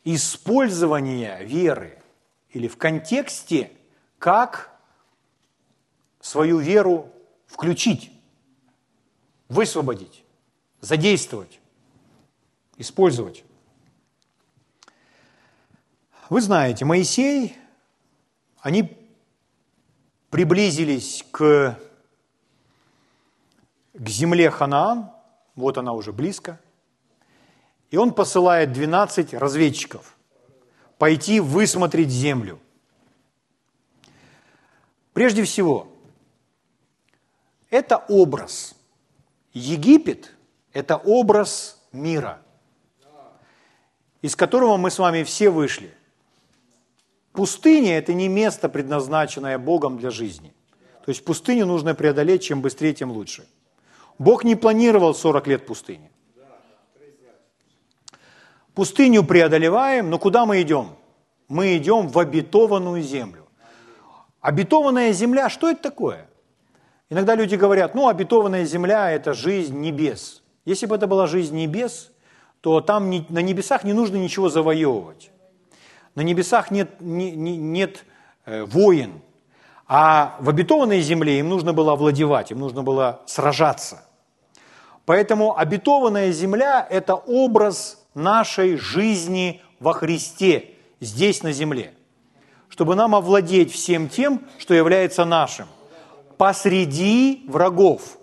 [0.05, 2.01] использования веры
[2.51, 3.71] или в контексте,
[4.17, 4.71] как
[6.21, 7.11] свою веру
[7.47, 8.12] включить,
[9.49, 10.23] высвободить,
[10.81, 11.59] задействовать,
[12.77, 13.43] использовать.
[16.29, 17.57] Вы знаете, Моисей,
[18.59, 18.97] они
[20.29, 21.77] приблизились к,
[23.93, 25.11] к земле Ханаан,
[25.55, 26.59] вот она уже близко,
[27.91, 30.17] и он посылает 12 разведчиков
[30.97, 32.59] пойти высмотреть землю.
[35.13, 35.87] Прежде всего,
[37.69, 38.73] это образ.
[39.53, 40.31] Египет–
[40.73, 42.41] это образ мира,
[44.21, 45.93] из которого мы с вами все вышли.
[47.33, 50.53] Пустыня– это не место, предназначенное Богом для жизни.
[51.05, 53.47] То есть пустыню нужно преодолеть, чем быстрее, тем лучше.
[54.17, 56.09] Бог не планировал 40 лет пустыни.
[58.73, 60.95] Пустыню преодолеваем, но куда мы идем?
[61.47, 63.47] Мы идем в обетованную землю.
[64.41, 66.27] Обетованная земля, что это такое?
[67.13, 70.41] Иногда люди говорят, ну, обетованная земля– это жизнь небес.
[70.65, 72.11] Если бы это была жизнь небес,
[72.61, 75.29] то там на небесах не нужно ничего завоевывать.
[76.15, 78.03] На небесах нет, не, не, нет
[78.45, 79.21] э, воин.
[79.87, 84.03] А в обетованной земле им нужно было овладевать, им нужно было сражаться.
[85.05, 91.93] Поэтому обетованная земля– это образ нашей жизни во Христе, здесь на земле,
[92.69, 95.67] чтобы нам овладеть всем тем, что является нашим–
[96.43, 98.17] посреди врагов.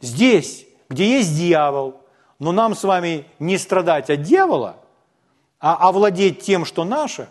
[0.00, 2.00] Здесь, где есть дьявол,
[2.38, 4.76] но нам с вами не страдать от дьявола,
[5.60, 7.28] а овладеть тем, что наше,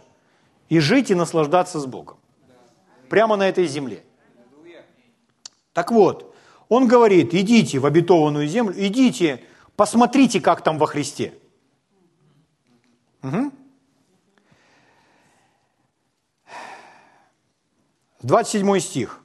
[0.69, 2.17] и жить и наслаждаться с Богом.
[3.09, 4.03] Прямо на этой земле.
[5.73, 6.35] Так вот,
[6.69, 9.43] он говорит, идите в обетованную землю, идите,
[9.75, 11.33] посмотрите, как там во Христе.
[13.23, 13.51] Угу.
[18.21, 19.23] 27 стих.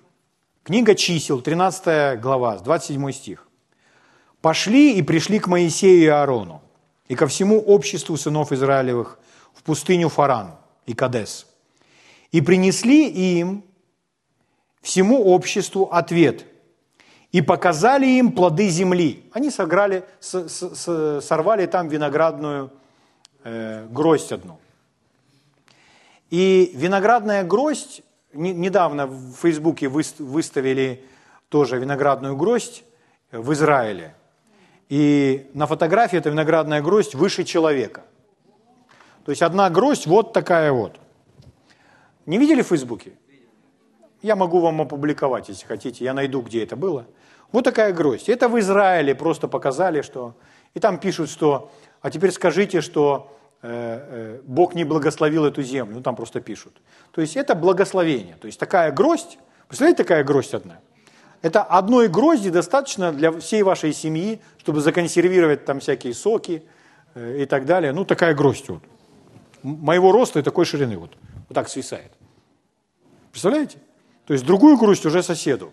[0.64, 3.48] Книга чисел, 13 глава, 27 стих.
[4.40, 6.62] «Пошли и пришли к Моисею и Аарону,
[7.08, 9.18] и ко всему обществу сынов Израилевых
[9.54, 10.54] в пустыню Фаран
[10.86, 11.48] и Кадес,
[12.30, 13.64] и принесли им,
[14.82, 16.44] всему обществу, ответ,
[17.32, 19.28] и показали им плоды земли».
[19.32, 22.70] Они сограли, с, с, с, сорвали там виноградную
[23.42, 24.60] э, гроздь одну.
[26.30, 31.04] И виноградная гроздь недавно в Фейсбуке выставили
[31.48, 32.84] тоже виноградную гроздь
[33.30, 34.14] в Израиле.
[34.88, 38.02] И на фотографии эта виноградная гроздь выше человека.
[39.24, 40.98] То есть одна гроздь вот такая вот.
[42.26, 43.12] Не видели в Фейсбуке?
[44.20, 46.04] Я могу вам опубликовать, если хотите.
[46.04, 47.06] Я найду, где это было.
[47.50, 48.28] Вот такая гроздь.
[48.28, 50.34] Это в Израиле просто показали, что...
[50.74, 51.70] И там пишут, что...
[52.00, 56.80] А теперь скажите, что Бог не благословил эту землю, ну там просто пишут.
[57.12, 58.36] То есть это благословение.
[58.40, 60.80] То есть такая гроздь, представляете, такая гроздь одна?
[61.42, 66.64] Это одной грозди достаточно для всей вашей семьи, чтобы законсервировать там всякие соки
[67.14, 67.92] э, и так далее.
[67.92, 68.82] Ну такая гроздь вот.
[69.62, 71.16] Моего роста и такой ширины вот.
[71.48, 72.12] Вот так свисает.
[73.30, 73.78] Представляете?
[74.26, 75.72] То есть другую гроздь уже соседу.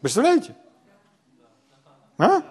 [0.00, 0.54] Представляете?
[2.18, 2.42] А?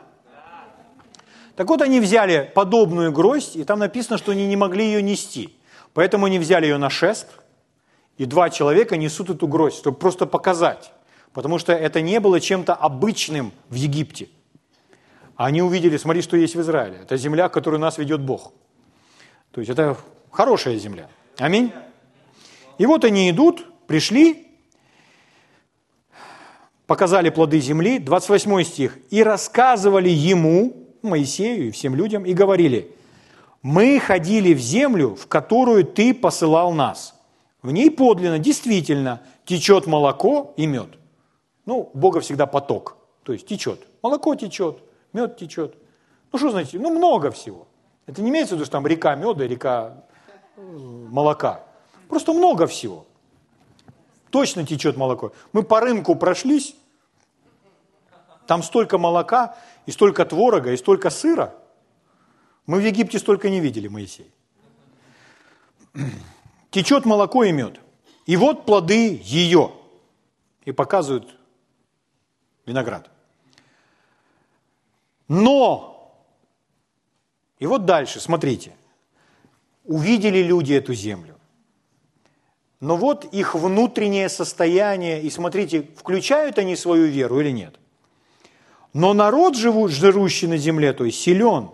[1.55, 5.55] Так вот, они взяли подобную гроздь, и там написано, что они не могли ее нести.
[5.93, 7.27] Поэтому они взяли ее на шест,
[8.17, 10.91] и два человека несут эту гроздь, чтобы просто показать.
[11.33, 14.29] Потому что это не было чем-то обычным в Египте.
[15.35, 16.99] Они увидели, смотри, что есть в Израиле.
[17.01, 18.53] Это земля, которую нас ведет Бог.
[19.51, 19.97] То есть это
[20.31, 21.09] хорошая земля.
[21.37, 21.71] Аминь.
[22.77, 24.47] И вот они идут, пришли,
[26.87, 32.95] показали плоды земли, 28 стих, и рассказывали ему, Моисею и всем людям и говорили,
[33.61, 37.15] мы ходили в землю, в которую ты посылал нас.
[37.61, 40.89] В ней подлинно, действительно, течет молоко и мед.
[41.65, 43.79] Ну, Бога всегда поток, то есть течет.
[44.01, 44.79] Молоко течет,
[45.13, 45.75] мед течет.
[46.31, 46.81] Ну, что значит?
[46.81, 47.67] Ну, много всего.
[48.05, 50.03] Это не имеется в виду, что там река меда, река
[50.57, 51.63] э, молока.
[52.09, 53.05] Просто много всего.
[54.29, 55.31] Точно течет молоко.
[55.53, 56.75] Мы по рынку прошлись,
[58.45, 61.53] там столько молока, и столько творога, и столько сыра.
[62.65, 64.31] Мы в Египте столько не видели, Моисей.
[66.71, 67.79] Течет молоко и мед.
[68.25, 69.71] И вот плоды ее.
[70.65, 71.37] И показывают
[72.65, 73.09] виноград.
[75.27, 76.15] Но,
[77.59, 78.73] и вот дальше, смотрите,
[79.83, 81.37] увидели люди эту землю.
[82.79, 87.79] Но вот их внутреннее состояние, и смотрите, включают они свою веру или нет.
[88.93, 91.71] Но народ, живущий на земле, то есть силен,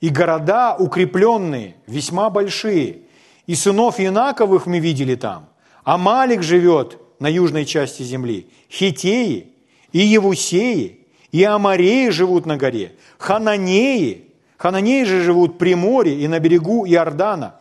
[0.00, 3.02] и города укрепленные, весьма большие.
[3.46, 5.48] И сынов Янаковых мы видели там.
[5.82, 8.50] Амалик живет на южной части земли.
[8.70, 9.54] Хитеи,
[9.92, 16.40] и Евусеи, и Амареи живут на горе, Хананеи, Хананеи же живут при море и на
[16.40, 17.60] берегу Иордана.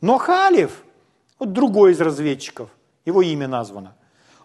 [0.00, 0.82] Но Халев,
[1.38, 2.68] вот другой из разведчиков,
[3.04, 3.94] его имя названо,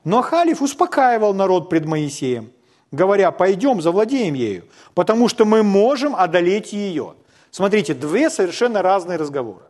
[0.04, 2.52] но Халев успокаивал народ пред Моисеем,
[2.98, 7.14] говоря, пойдем, завладеем ею, потому что мы можем одолеть ее.
[7.52, 9.64] Смотрите, две совершенно разные разговоры.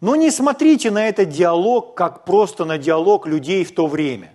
[0.00, 4.32] Но не смотрите на этот диалог, как просто на диалог людей в то время.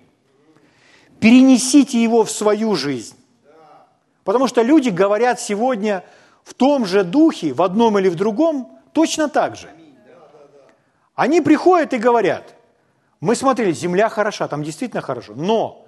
[1.19, 3.15] Перенесите его в свою жизнь.
[4.23, 6.03] Потому что люди говорят сегодня
[6.43, 9.69] в том же духе, в одном или в другом, точно так же.
[11.15, 12.55] Они приходят и говорят,
[13.19, 15.87] мы смотрели, земля хороша, там действительно хорошо, но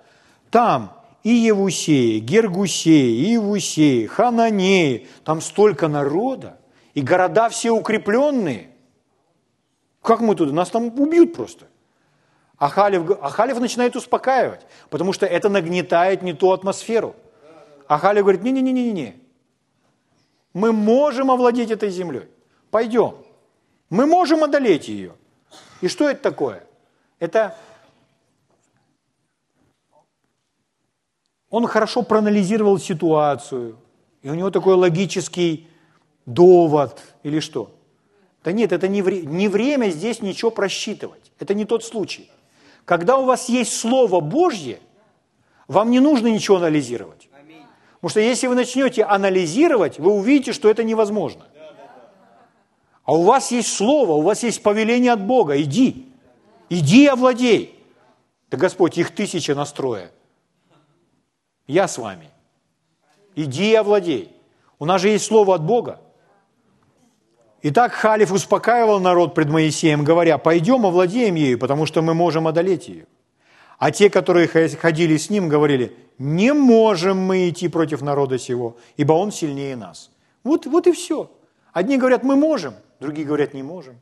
[0.49, 6.57] там и Евусеи, Гергусеи, и Евусеи, Хананеи, там столько народа,
[6.93, 8.70] и города все укрепленные.
[10.01, 10.53] Как мы туда?
[10.53, 11.68] Нас там убьют просто.
[12.57, 17.15] А Халев, а Халев начинает успокаивать, потому что это нагнетает не ту атмосферу.
[17.88, 19.15] А Халев говорит, не-не-не-не-не,
[20.53, 22.24] мы можем овладеть этой землей,
[22.72, 23.15] пойдем.
[23.89, 25.13] Мы можем одолеть ее.
[25.82, 26.63] И что это такое?
[27.20, 27.55] Это
[31.49, 33.77] он хорошо проанализировал ситуацию,
[34.21, 35.67] и у него такой логический
[36.25, 37.71] довод или что?
[38.43, 41.31] Да нет, это не, вре- не время здесь ничего просчитывать.
[41.39, 42.29] Это не тот случай.
[42.85, 44.79] Когда у вас есть Слово Божье,
[45.67, 47.29] вам не нужно ничего анализировать.
[47.95, 51.45] Потому что если вы начнете анализировать, вы увидите, что это невозможно.
[53.03, 55.61] А у вас есть Слово, у вас есть повеление от Бога.
[55.61, 56.09] Иди.
[56.69, 57.83] Иди овладей.
[58.49, 60.11] Да Господь, их тысяча настроя.
[61.68, 62.30] Я с вами.
[63.36, 64.32] Иди и овладей.
[64.80, 65.99] У нас же есть слово от Бога.
[67.61, 72.88] Итак, Халиф успокаивал народ пред Моисеем, говоря, пойдем овладеем ею, потому что мы можем одолеть
[72.88, 73.07] ее.
[73.78, 79.13] А те, которые ходили с ним, говорили, не можем мы идти против народа сего, ибо
[79.13, 80.11] он сильнее нас.
[80.43, 81.32] Вот, вот и все.
[81.74, 83.99] Одни говорят, мы можем, другие говорят, не можем.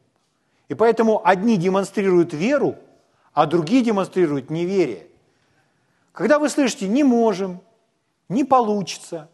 [0.70, 2.76] И поэтому одни демонстрируют веру,
[3.34, 5.08] а другие демонстрируют неверие.
[6.16, 7.60] Когда вы слышите «не можем»,
[8.30, 9.30] «не получится»,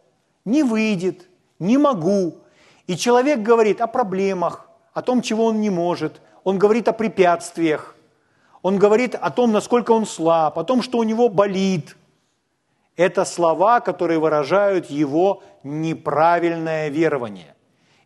[0.46, 1.30] «не выйдет»,
[1.60, 2.40] «не могу»,
[2.88, 7.96] и человек говорит о проблемах, о том, чего он не может, он говорит о препятствиях,
[8.64, 11.96] он говорит о том, насколько он слаб, о том, что у него болит.
[12.96, 17.56] Это слова, которые выражают его неправильное верование.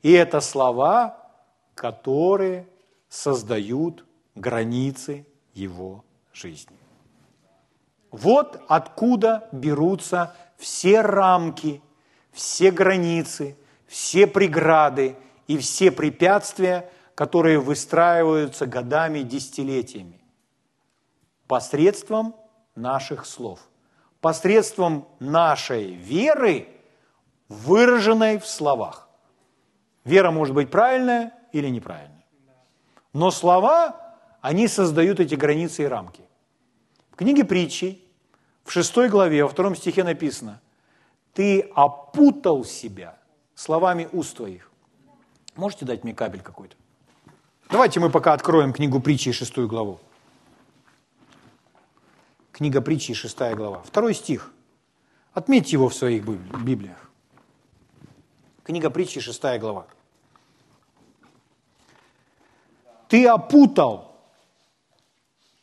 [0.04, 1.18] И это слова,
[1.76, 2.68] которые
[3.08, 4.06] создают
[4.36, 6.04] границы его
[6.34, 6.75] жизни.
[8.16, 11.82] Вот откуда берутся все рамки,
[12.32, 13.57] все границы,
[13.88, 20.22] все преграды и все препятствия, которые выстраиваются годами, десятилетиями.
[21.45, 22.38] Посредством
[22.74, 23.59] наших слов,
[24.22, 26.70] посредством нашей веры,
[27.49, 29.09] выраженной в словах.
[30.05, 32.24] Вера может быть правильная или неправильная.
[33.11, 36.22] Но слова, они создают эти границы и рамки.
[37.11, 38.05] В книге притчи
[38.66, 40.59] в шестой главе, во втором стихе написано,
[41.34, 43.18] «Ты опутал себя
[43.53, 44.72] словами уст твоих».
[45.55, 46.76] Можете дать мне кабель какой-то?
[47.70, 49.99] Давайте мы пока откроем книгу притчи, шестую главу.
[52.51, 53.84] Книга притчи, шестая глава.
[53.84, 54.51] Второй стих.
[55.34, 57.11] Отметьте его в своих Библиях.
[58.63, 59.86] Книга притчи, шестая глава.
[63.09, 64.18] Ты опутал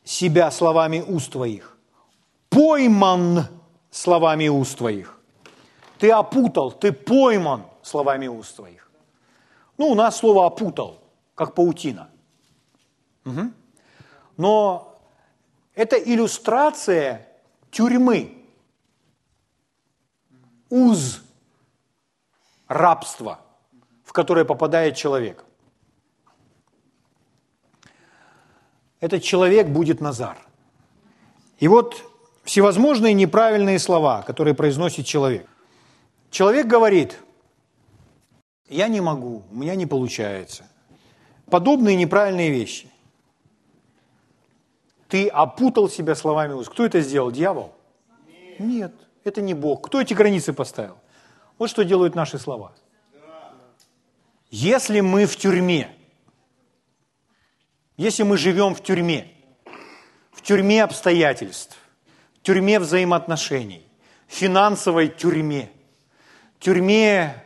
[0.05, 1.72] себя словами уст твоих
[2.53, 3.47] пойман
[3.91, 5.19] словами уст твоих.
[5.99, 8.91] Ты опутал, ты пойман словами уст твоих.
[9.79, 11.03] Ну, у нас слово опутал,
[11.35, 12.11] как паутина.
[13.25, 13.53] Угу.
[14.37, 15.01] Но
[15.75, 17.29] это иллюстрация
[17.71, 18.45] тюрьмы,
[20.69, 21.23] уз
[22.69, 23.41] рабства,
[24.05, 25.45] в которое попадает человек.
[29.01, 30.37] Этот человек будет Назар.
[31.59, 32.12] И вот
[32.43, 35.49] всевозможные неправильные слова, которые произносит человек.
[36.31, 37.19] Человек говорит,
[38.69, 40.67] я не могу, у меня не получается.
[41.47, 42.89] Подобные неправильные вещи.
[45.09, 46.65] Ты опутал себя словами.
[46.65, 47.31] Кто это сделал?
[47.31, 47.75] Дьявол?
[48.59, 49.87] Нет, это не Бог.
[49.87, 50.97] Кто эти границы поставил?
[51.59, 52.73] Вот что делают наши слова.
[54.51, 55.95] Если мы в тюрьме,
[57.97, 59.31] если мы живем в тюрьме,
[60.31, 61.77] в тюрьме обстоятельств,
[62.43, 63.87] тюрьме взаимоотношений,
[64.27, 65.71] финансовой тюрьме,
[66.59, 67.43] тюрьме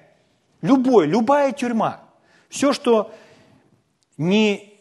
[0.63, 2.03] любой, любая тюрьма.
[2.49, 3.13] Все, что
[4.17, 4.75] не,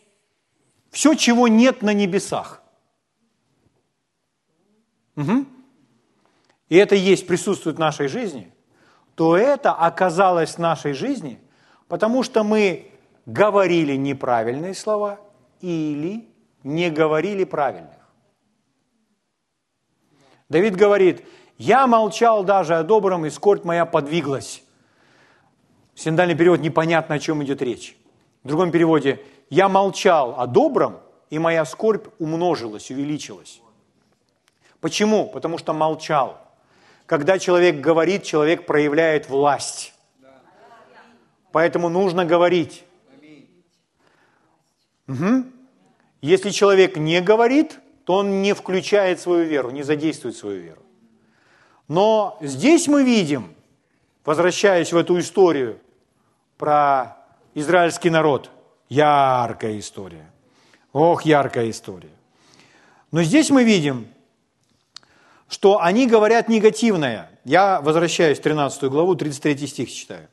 [0.91, 2.61] все, чего нет на небесах.
[5.18, 5.45] Угу.
[6.68, 8.53] и это есть, присутствует в нашей жизни,
[9.16, 11.39] то это оказалось в нашей жизни,
[11.88, 12.91] потому что мы
[13.26, 15.22] говорили неправильные слова
[15.61, 16.28] или
[16.63, 17.95] не говорили правильных.
[20.50, 21.26] Давид говорит,
[21.58, 24.64] я молчал даже о добром, и скорбь моя подвиглась.
[25.96, 27.98] Синдальный перевод непонятно, о чем идет речь.
[28.43, 33.62] В другом переводе, я молчал о добром, и моя скорбь умножилась, увеличилась.
[34.82, 35.28] Почему?
[35.28, 36.38] Потому что молчал.
[37.06, 39.93] Когда человек говорит, человек проявляет власть.
[41.52, 42.84] Поэтому нужно говорить.
[45.08, 45.46] Угу.
[46.22, 50.82] Если человек не говорит, то он не включает свою веру, не задействует свою веру.
[51.88, 53.53] Но здесь мы видим,
[54.24, 55.80] возвращаясь в эту историю
[56.58, 57.18] про
[57.53, 58.51] израильский народ,
[58.89, 60.32] яркая история.
[60.93, 62.12] Ох, яркая история.
[63.12, 64.08] Но здесь мы видим,
[65.49, 67.32] что они говорят негативное.
[67.43, 70.28] Я возвращаюсь в 13 главу, 33 стих читаю.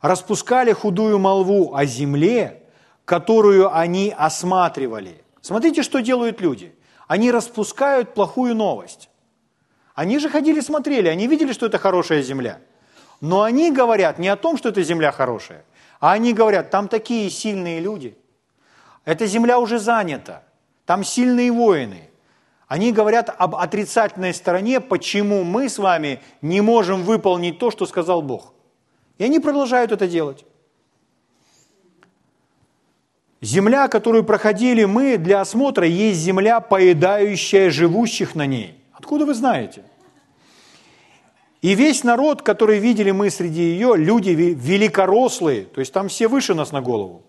[0.00, 2.62] «Распускали худую молву о земле,
[3.04, 5.22] которую они осматривали».
[5.40, 6.74] Смотрите, что делают люди.
[7.14, 9.08] Они распускают плохую новость.
[9.94, 12.58] Они же ходили, смотрели, они видели, что это хорошая земля.
[13.20, 15.64] Но они говорят не о том, что эта земля хорошая,
[16.00, 18.18] а они говорят, там такие сильные люди.
[19.04, 20.42] Эта земля уже занята,
[20.86, 22.10] там сильные воины.
[22.66, 28.22] Они говорят об отрицательной стороне, почему мы с вами не можем выполнить то, что сказал
[28.22, 28.52] Бог.
[29.18, 30.44] И они продолжают это делать.
[33.44, 38.82] Земля, которую проходили мы для осмотра, есть земля, поедающая живущих на ней.
[38.94, 39.82] Откуда вы знаете?
[41.60, 46.54] И весь народ, который видели мы среди ее, люди великорослые, то есть там все выше
[46.54, 47.22] нас на голову.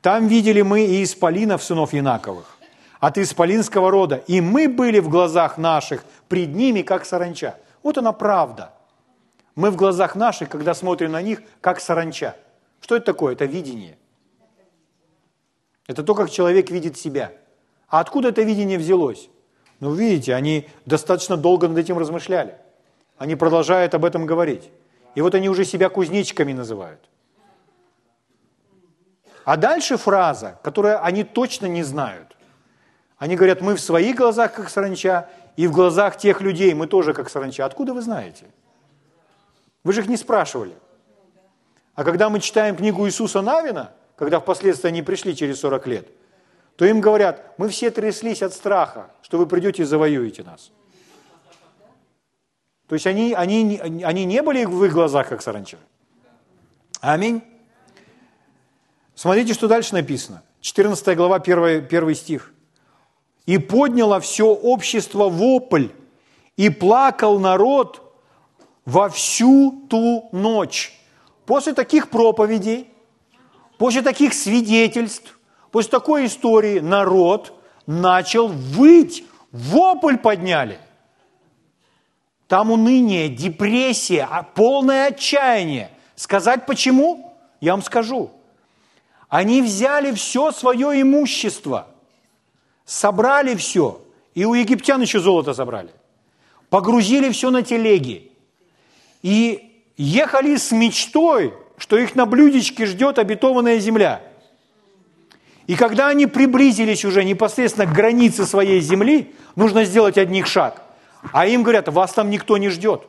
[0.00, 2.56] Там видели мы и исполинов, сынов Янаковых,
[3.00, 4.22] от исполинского рода.
[4.28, 7.56] И мы были в глазах наших пред ними, как саранча.
[7.82, 8.72] Вот она правда.
[9.56, 12.36] Мы в глазах наших, когда смотрим на них, как саранча.
[12.80, 13.32] Что это такое?
[13.32, 13.96] Это видение.
[15.86, 17.32] Это то, как человек видит себя.
[17.88, 19.28] А откуда это видение взялось?
[19.80, 22.56] Ну, видите, они достаточно долго над этим размышляли.
[23.18, 24.70] Они продолжают об этом говорить.
[25.14, 27.00] И вот они уже себя кузнечиками называют.
[29.44, 32.34] А дальше фраза, которую они точно не знают.
[33.18, 37.12] Они говорят, мы в своих глазах как саранча, и в глазах тех людей мы тоже
[37.12, 37.64] как саранча.
[37.64, 38.46] Откуда вы знаете?
[39.84, 40.74] Вы же их не спрашивали.
[41.94, 46.08] А когда мы читаем книгу Иисуса Навина, когда впоследствии они пришли через 40 лет,
[46.76, 50.70] то им говорят, мы все тряслись от страха, что вы придете и завоюете нас.
[52.88, 55.78] То есть они, они, они не были в их глазах, как саранча.
[57.00, 57.42] Аминь.
[59.14, 60.42] Смотрите, что дальше написано.
[60.60, 62.52] 14 глава, 1, 1 стих.
[63.46, 65.88] «И подняло все общество вопль,
[66.56, 68.16] и плакал народ
[68.86, 70.98] во всю ту ночь».
[71.44, 72.93] После таких проповедей,
[73.78, 75.38] после таких свидетельств,
[75.70, 77.52] после такой истории народ
[77.86, 80.78] начал выть, вопль подняли.
[82.48, 85.90] Там уныние, депрессия, а полное отчаяние.
[86.14, 87.34] Сказать почему?
[87.60, 88.30] Я вам скажу.
[89.28, 91.88] Они взяли все свое имущество,
[92.84, 94.00] собрали все,
[94.34, 95.90] и у египтян еще золото забрали,
[96.68, 98.30] погрузили все на телеги
[99.22, 104.22] и ехали с мечтой, что их на блюдечке ждет обетованная земля.
[105.66, 110.82] И когда они приблизились уже непосредственно к границе своей земли, нужно сделать одних шаг.
[111.32, 113.02] А им говорят, вас там никто не ждет.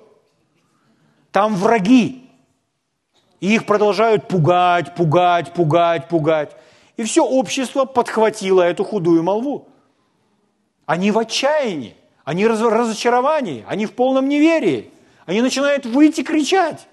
[1.32, 2.30] Там враги.
[3.42, 6.56] И их продолжают пугать, пугать, пугать, пугать.
[6.96, 9.68] И все общество подхватило эту худую молву.
[10.86, 14.92] Они в отчаянии, они в разочаровании, они в полном неверии.
[15.26, 16.88] Они начинают выйти кричать.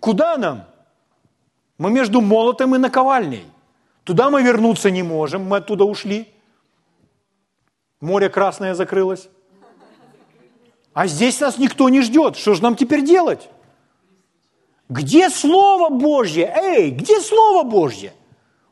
[0.00, 0.64] Куда нам?
[1.78, 3.44] Мы между молотом и наковальней.
[4.04, 6.32] Туда мы вернуться не можем, мы оттуда ушли.
[8.00, 9.28] Море красное закрылось.
[10.92, 12.36] А здесь нас никто не ждет.
[12.36, 13.48] Что же нам теперь делать?
[14.88, 16.52] Где Слово Божье?
[16.54, 18.12] Эй, где Слово Божье?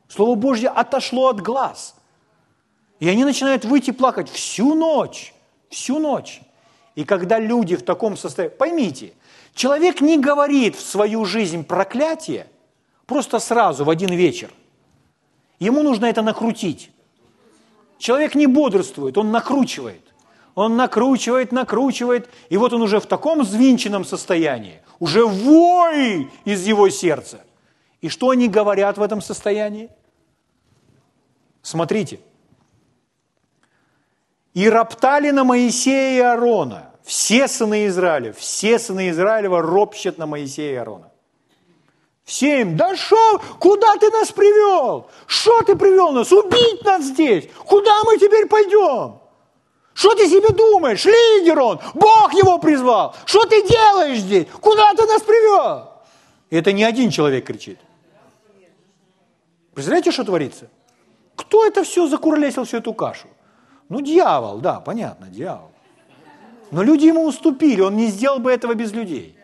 [0.09, 1.95] Слово Божье отошло от глаз.
[2.99, 5.33] И они начинают выйти плакать всю ночь,
[5.69, 6.41] всю ночь.
[6.95, 9.13] И когда люди в таком состоянии, поймите,
[9.53, 12.47] человек не говорит в свою жизнь проклятие
[13.05, 14.51] просто сразу, в один вечер.
[15.59, 16.91] Ему нужно это накрутить.
[17.97, 20.01] Человек не бодрствует, он накручивает.
[20.55, 26.89] Он накручивает, накручивает, и вот он уже в таком звинченном состоянии, уже вой из его
[26.89, 27.41] сердца.
[28.01, 29.89] И что они говорят в этом состоянии?
[31.61, 32.19] Смотрите.
[34.53, 40.73] «И роптали на Моисея и Аарона Все сыны Израиля, все сыны Израилева ропщат на Моисея
[40.73, 41.11] и Аарона.
[42.23, 45.09] Все им, да что, куда ты нас привел?
[45.25, 46.31] Что ты привел нас?
[46.31, 47.49] Убить нас здесь?
[47.65, 49.21] Куда мы теперь пойдем?
[49.95, 51.03] Что ты себе думаешь?
[51.03, 53.15] Лидер он, Бог его призвал.
[53.25, 54.45] Что ты делаешь здесь?
[54.61, 55.91] Куда ты нас привел?
[56.51, 57.79] И это не один человек кричит.
[59.73, 60.69] Представляете, что творится?
[61.35, 63.29] Кто это все закурлесил, всю эту кашу?
[63.89, 65.71] Ну, дьявол, да, понятно, дьявол.
[66.71, 69.35] Но люди ему уступили, он не сделал бы этого без людей.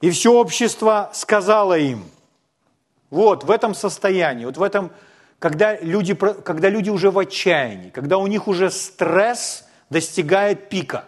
[0.00, 2.04] И все общество сказало им,
[3.10, 4.90] вот в этом состоянии, вот в этом,
[5.38, 11.04] когда люди, когда люди уже в отчаянии, когда у них уже стресс достигает пика,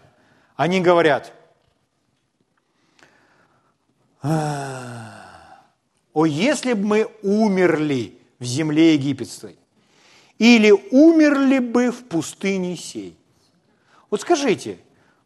[0.57, 1.32] они говорят,
[4.22, 9.57] о, если бы мы умерли в земле египетской,
[10.43, 13.16] или умерли бы в пустыне сей.
[14.11, 14.78] Вот скажите,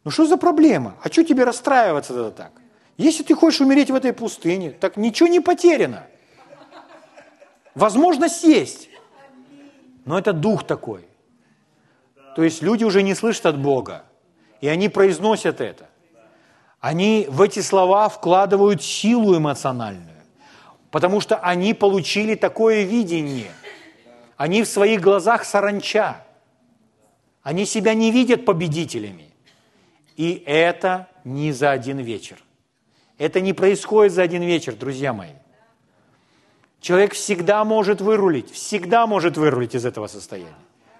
[0.03, 0.95] ну что за проблема?
[1.01, 2.51] А что тебе расстраиваться тогда так?
[2.97, 6.05] Если ты хочешь умереть в этой пустыне, так ничего не потеряно.
[7.73, 8.89] Возможность есть.
[10.05, 11.07] Но это дух такой.
[12.35, 14.03] То есть люди уже не слышат от Бога,
[14.61, 15.89] и они произносят это.
[16.79, 20.21] Они в эти слова вкладывают силу эмоциональную,
[20.91, 23.49] потому что они получили такое видение.
[24.37, 26.23] Они в своих глазах саранча.
[27.41, 29.33] Они себя не видят победителями.
[30.15, 32.37] И это не за один вечер.
[33.17, 35.31] Это не происходит за один вечер, друзья мои.
[36.79, 40.53] Человек всегда может вырулить, всегда может вырулить из этого состояния.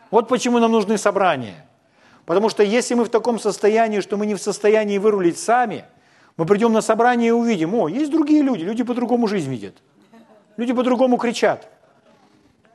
[0.09, 1.67] Вот почему нам нужны собрания.
[2.25, 5.85] Потому что если мы в таком состоянии, что мы не в состоянии вырулить сами,
[6.35, 9.75] мы придем на собрание и увидим, о, есть другие люди, люди по-другому жизнь видят.
[10.57, 11.69] Люди по-другому кричат.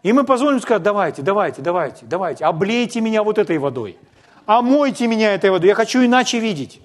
[0.02, 3.98] И мы позволим сказать, давайте, давайте, давайте, давайте, облейте меня вот этой водой.
[4.46, 6.80] Омойте меня этой водой, я хочу иначе видеть.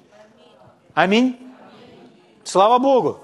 [0.93, 1.37] Аминь.
[2.43, 3.19] Слава Богу.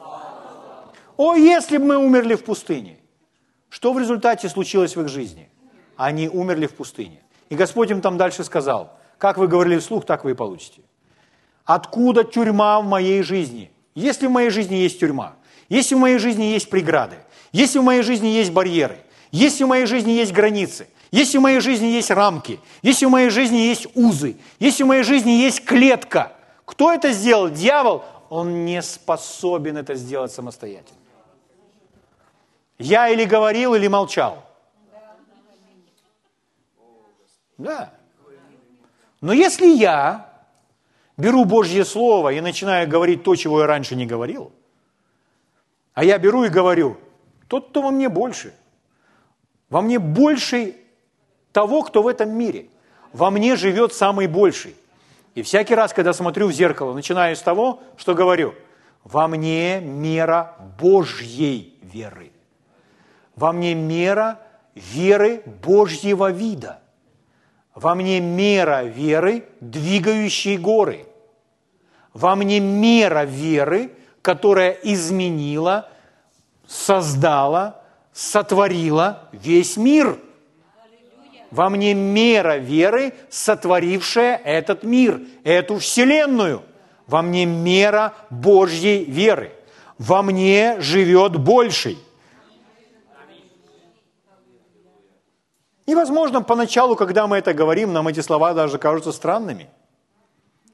[1.17, 2.97] О, если бы мы умерли в пустыне.
[3.69, 5.49] Что в результате случилось в их жизни?
[5.95, 7.21] Они умерли в пустыне.
[7.49, 10.81] И Господь им там дальше сказал, как вы говорили вслух, так вы и получите.
[11.65, 13.71] Откуда тюрьма в моей жизни?
[13.95, 15.35] Если в моей жизни есть тюрьма,
[15.69, 17.17] если в моей жизни есть преграды,
[17.51, 18.97] если в моей жизни есть барьеры,
[19.33, 23.29] если в моей жизни есть границы, если в моей жизни есть рамки, если в моей
[23.29, 26.31] жизни есть узы, если в моей жизни есть клетка,
[26.63, 27.49] кто это сделал?
[27.49, 28.05] Дьявол?
[28.33, 30.97] он не способен это сделать самостоятельно.
[32.79, 34.43] Я или говорил, или молчал.
[37.59, 37.93] Да.
[39.21, 40.33] Но если я
[41.15, 44.51] беру Божье Слово и начинаю говорить то, чего я раньше не говорил,
[45.93, 46.97] а я беру и говорю,
[47.47, 48.51] тот, кто во мне больше,
[49.73, 50.75] во мне больше
[51.51, 52.67] того, кто в этом мире,
[53.11, 54.75] во мне живет самый больший.
[55.33, 58.53] И всякий раз, когда смотрю в зеркало, начинаю с того, что говорю,
[59.03, 62.31] во мне мера Божьей веры.
[63.35, 64.41] Во мне мера
[64.75, 66.79] веры Божьего вида.
[67.73, 71.07] Во мне мера веры, двигающей горы.
[72.13, 73.89] Во мне мера веры,
[74.21, 75.89] которая изменила,
[76.67, 77.82] создала,
[78.13, 80.17] сотворила весь мир–
[81.53, 86.63] во мне мера веры, сотворившая этот мир, эту вселенную.
[87.05, 89.51] Во мне мера Божьей веры.
[89.99, 91.99] Во мне живет больший.
[95.85, 99.69] Возможно, поначалу, когда мы это говорим, нам эти слова даже кажутся странными.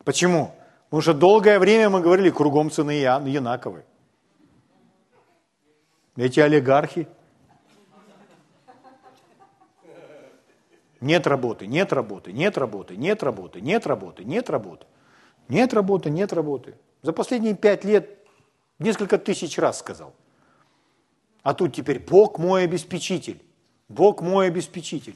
[0.05, 0.55] Почему?
[0.85, 3.83] Потому что долгое время мы говорили, кругом цены Янаковы.
[6.15, 7.09] Эти олигархи–
[11.01, 14.85] Нет работы, нет работы, нет работы, нет работы, нет работы, нет работы.
[15.47, 16.75] Нет работы, нет работы.
[17.01, 18.19] За последние пять лет
[18.77, 20.13] несколько тысяч раз сказал.
[21.41, 23.41] А тут теперь Бог мой обеспечитель.
[23.87, 25.15] Бог мой обеспечитель.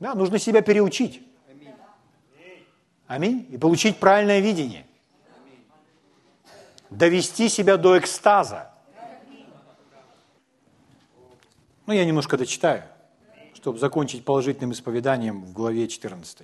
[0.00, 1.22] Да, нужно себя переучить.
[3.06, 3.46] Аминь.
[3.50, 4.86] И получить правильное видение.
[6.88, 8.67] Довести себя до экстаза.
[11.88, 12.82] Ну, я немножко дочитаю,
[13.54, 16.42] чтобы закончить положительным исповеданием в главе 14.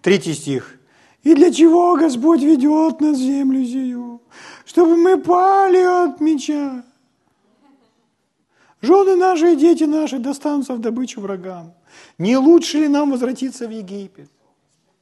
[0.00, 0.78] Третий стих.
[1.24, 4.22] «И для чего Господь ведет нас в землю сию?
[4.64, 6.84] Чтобы мы пали от меча.
[8.80, 11.74] Жены наши и дети наши достанутся в добычу врагам.
[12.16, 14.30] Не лучше ли нам возвратиться в Египет?»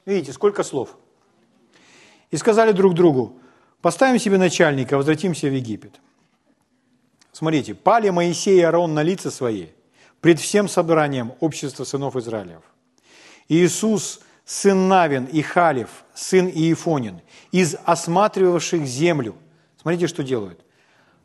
[0.07, 0.97] Видите, сколько слов.
[2.31, 3.39] «И сказали друг другу,
[3.83, 6.01] поставим себе начальника, возвратимся в Египет».
[7.39, 9.69] Смотрите, пали Моисей и Аарон на лица свои
[10.21, 12.63] пред всем собранием общества сынов Израилев.
[13.49, 17.21] Иисус, сын Навин и Халев, сын Иефонин,
[17.53, 19.37] из осматривавших землю.
[19.81, 20.59] Смотрите, что делают.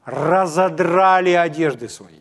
[0.05, 2.19] Разодрали одежды свои.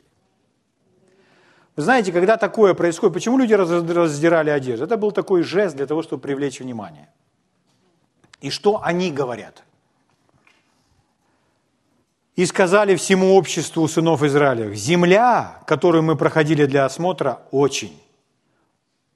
[1.76, 4.86] Вы знаете, когда такое происходит, почему люди раздирали одежду?
[4.86, 7.11] Это был такой жест для того, чтобы привлечь внимание.
[8.40, 9.62] И что они говорят?
[12.34, 18.00] И сказали всему обществу сынов Израиля, земля, которую мы проходили для осмотра, очень,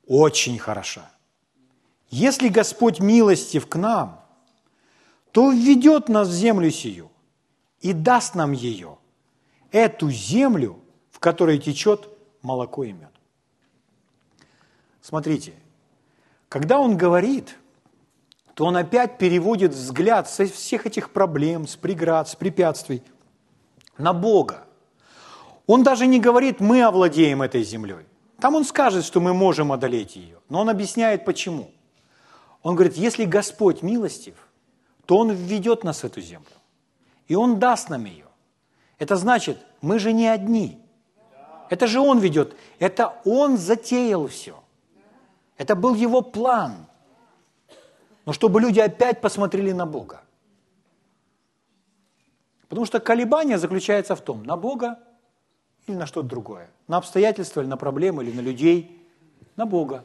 [0.07, 1.11] очень хороша.
[2.11, 4.21] Если Господь милостив к нам,
[5.33, 7.11] то введет нас в землю сию
[7.81, 8.99] и даст нам ее,
[9.71, 10.79] эту землю,
[11.11, 12.09] в которой течет
[12.43, 13.13] молоко и мед.
[15.01, 15.55] Смотрите,
[16.49, 17.57] когда он говорит,
[18.57, 23.05] то он опять переводит взгляд со всех этих проблем, с преград, с препятствий
[23.99, 24.65] на Бога.
[25.69, 28.07] Он даже не говорит, мы овладеем этой землей.
[28.41, 31.71] Там он скажет, что мы можем одолеть ее, но он объясняет почему.
[32.63, 34.35] Он говорит, если Господь милостив,
[35.05, 36.51] то Он введет нас в эту землю,
[37.29, 38.27] и Он даст нам ее.
[38.99, 40.81] Это значит, мы же не одни–
[41.69, 42.57] это же Он ведет.
[42.79, 44.55] Это Он затеял все.
[45.57, 46.87] Это был Его план.
[48.27, 50.21] Но чтобы люди опять посмотрели на Бога.
[52.69, 54.99] Потому что колебание заключается в том, на Бога
[55.87, 56.69] или на что-то другое.
[56.89, 59.09] На обстоятельства или на проблемы, или на людей.
[59.55, 60.05] На Бога.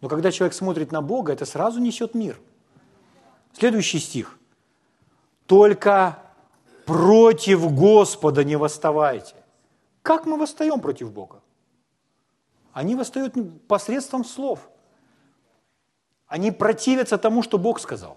[0.00, 2.38] Но когда человек смотрит на Бога, это сразу несет мир.
[3.52, 4.38] Следующий стих.
[5.46, 6.18] «Только
[6.84, 9.36] против Господа не восставайте,
[10.02, 11.40] как мы восстаем против Бога?
[12.72, 13.34] Они восстают
[13.68, 14.68] посредством слов.
[16.32, 18.16] Они противятся тому, что Бог сказал.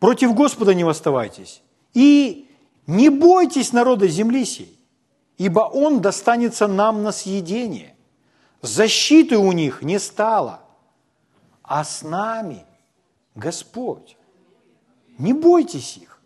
[0.00, 1.62] Против Господа не восставайтесь.
[1.94, 2.50] И
[2.88, 4.76] не бойтесь народа земли сей,
[5.36, 7.94] ибо он достанется нам на съедение.
[8.60, 10.62] Защиты у них не стало,
[11.62, 12.66] а с нами
[13.36, 14.16] Господь.
[15.16, 16.20] Не бойтесь их.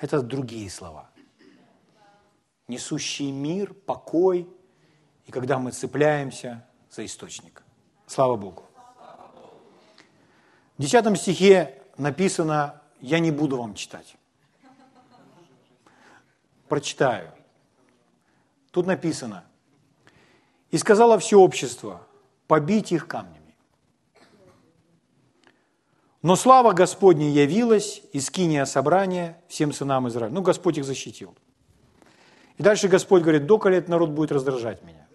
[0.00, 1.08] Это другие слова
[2.66, 4.48] несущий мир, покой,
[5.26, 7.62] и когда мы цепляемся за источник.
[8.06, 8.62] Слава Богу.
[10.78, 14.16] В 10 стихе написано, я не буду вам читать.
[16.68, 17.32] Прочитаю.
[18.70, 19.44] Тут написано,
[20.70, 22.06] и сказала все общество,
[22.46, 23.56] побить их камнями.
[26.22, 30.32] Но слава Господня явилась из киния собрания всем сынам Израиля.
[30.32, 31.36] Ну, Господь их защитил.
[32.56, 35.06] И дальше Господь говорит, до лет народ будет раздражать меня.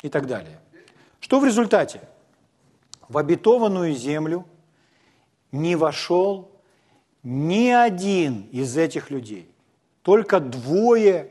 [0.00, 0.58] И так далее.
[1.22, 2.00] Что в результате?
[3.08, 4.44] В обетованную землю
[5.52, 6.50] не вошел
[7.22, 9.48] ни один из этих людей.
[10.02, 11.30] Только двое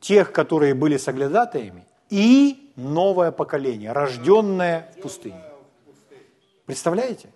[0.00, 5.40] тех, которые были соглядатаями, и новое поколение, рожденное в пустыне.
[6.66, 7.30] Представляете?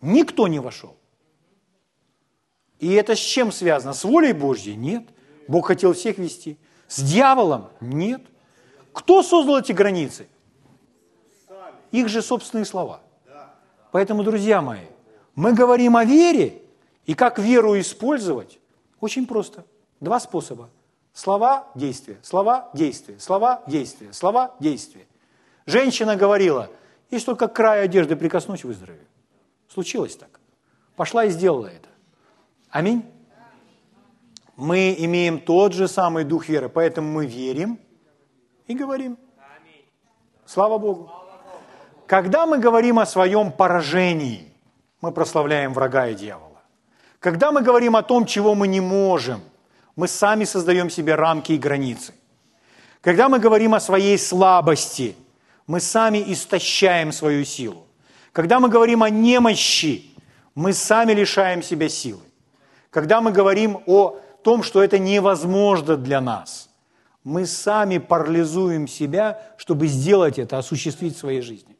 [0.00, 0.96] Никто не вошел.
[2.78, 3.92] И это с чем связано?
[3.92, 4.76] С волей Божьей?
[4.76, 5.02] Нет.
[5.48, 6.58] Бог хотел всех вести.
[6.86, 7.70] С дьяволом?
[7.80, 8.22] Нет.
[8.92, 10.28] Кто создал эти границы?
[11.90, 13.00] Их же собственные слова.
[13.92, 14.86] Поэтому, друзья мои,
[15.34, 16.62] мы говорим о вере,
[17.06, 18.58] и как веру использовать,
[19.00, 19.64] очень просто.
[20.00, 20.68] Два способа.
[21.14, 25.06] Слова, действия, слова, действия, слова, действия, слова, действия.
[25.66, 26.70] Женщина говорила,
[27.10, 29.06] если только к краю одежды прикоснусь, выздоровею.
[29.68, 30.40] Случилось так.
[30.96, 31.88] Пошла и сделала это.
[32.70, 33.04] Аминь
[34.58, 37.78] мы имеем тот же самый дух веры, поэтому мы верим
[38.68, 39.18] и говорим.
[40.46, 41.10] Слава Богу.
[42.06, 44.52] Когда мы говорим о своем поражении,
[45.00, 46.62] мы прославляем врага и дьявола.
[47.18, 49.40] Когда мы говорим о том, чего мы не можем,
[49.96, 52.14] мы сами создаем себе рамки и границы.
[53.00, 55.16] Когда мы говорим о своей слабости,
[55.66, 57.86] мы сами истощаем свою силу.
[58.32, 60.14] Когда мы говорим о немощи,
[60.54, 62.22] мы сами лишаем себя силы.
[62.90, 66.67] Когда мы говорим о том, что это невозможно для нас.
[67.24, 71.76] Мы сами парализуем себя, чтобы сделать это, осуществить в своей жизни.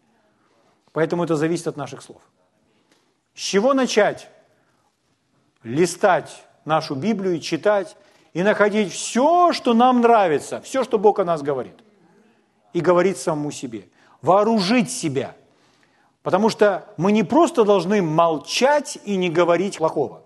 [0.92, 2.20] Поэтому это зависит от наших слов.
[3.34, 4.28] С чего начать?
[5.62, 7.96] Листать нашу Библию и читать,
[8.32, 11.76] и находить все, что нам нравится, все, что Бог о нас говорит.
[12.72, 13.88] И говорить самому себе.
[14.22, 15.36] Вооружить себя.
[16.22, 20.22] Потому что мы не просто должны молчать и не говорить плохого.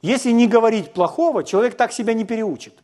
[0.00, 2.74] Если не говорить плохого, человек так себя не переучит.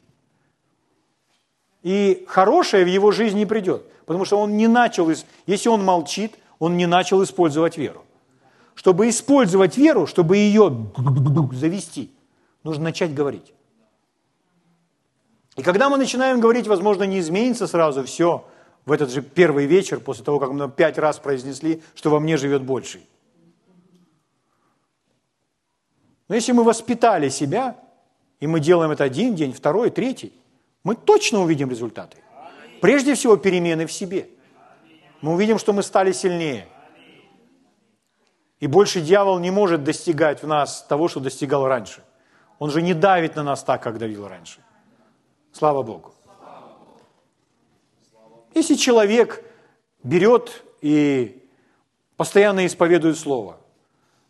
[1.84, 5.08] И хорошее в его жизнь не придет, потому что он не начал,
[5.46, 8.04] если он молчит, он не начал использовать веру.
[8.74, 10.90] Чтобы использовать веру, чтобы ее
[11.52, 12.10] завести,
[12.64, 13.52] Нужно начать говорить.
[15.56, 18.48] И когда мы начинаем говорить, возможно, не изменится сразу все
[18.86, 22.38] в этот же первый вечер, после того, как мы пять раз произнесли, что во мне
[22.38, 23.06] живет больший.
[26.28, 27.76] Но если мы воспитали себя,
[28.40, 30.32] и мы делаем это один день, второй, третий,
[30.84, 32.18] мы точно увидим результаты.
[32.80, 34.28] Прежде всего, перемены в себе.
[35.22, 36.68] Мы увидим, что мы стали сильнее.
[38.60, 42.04] И больше дьявол не может достигать в нас того, что достигал раньше.
[42.58, 44.60] Он же не давит на нас так, как давил раньше.
[45.52, 46.14] Слава Богу.
[48.54, 49.42] Если человек
[50.02, 51.42] берет и
[52.16, 53.58] постоянно исповедует Слово,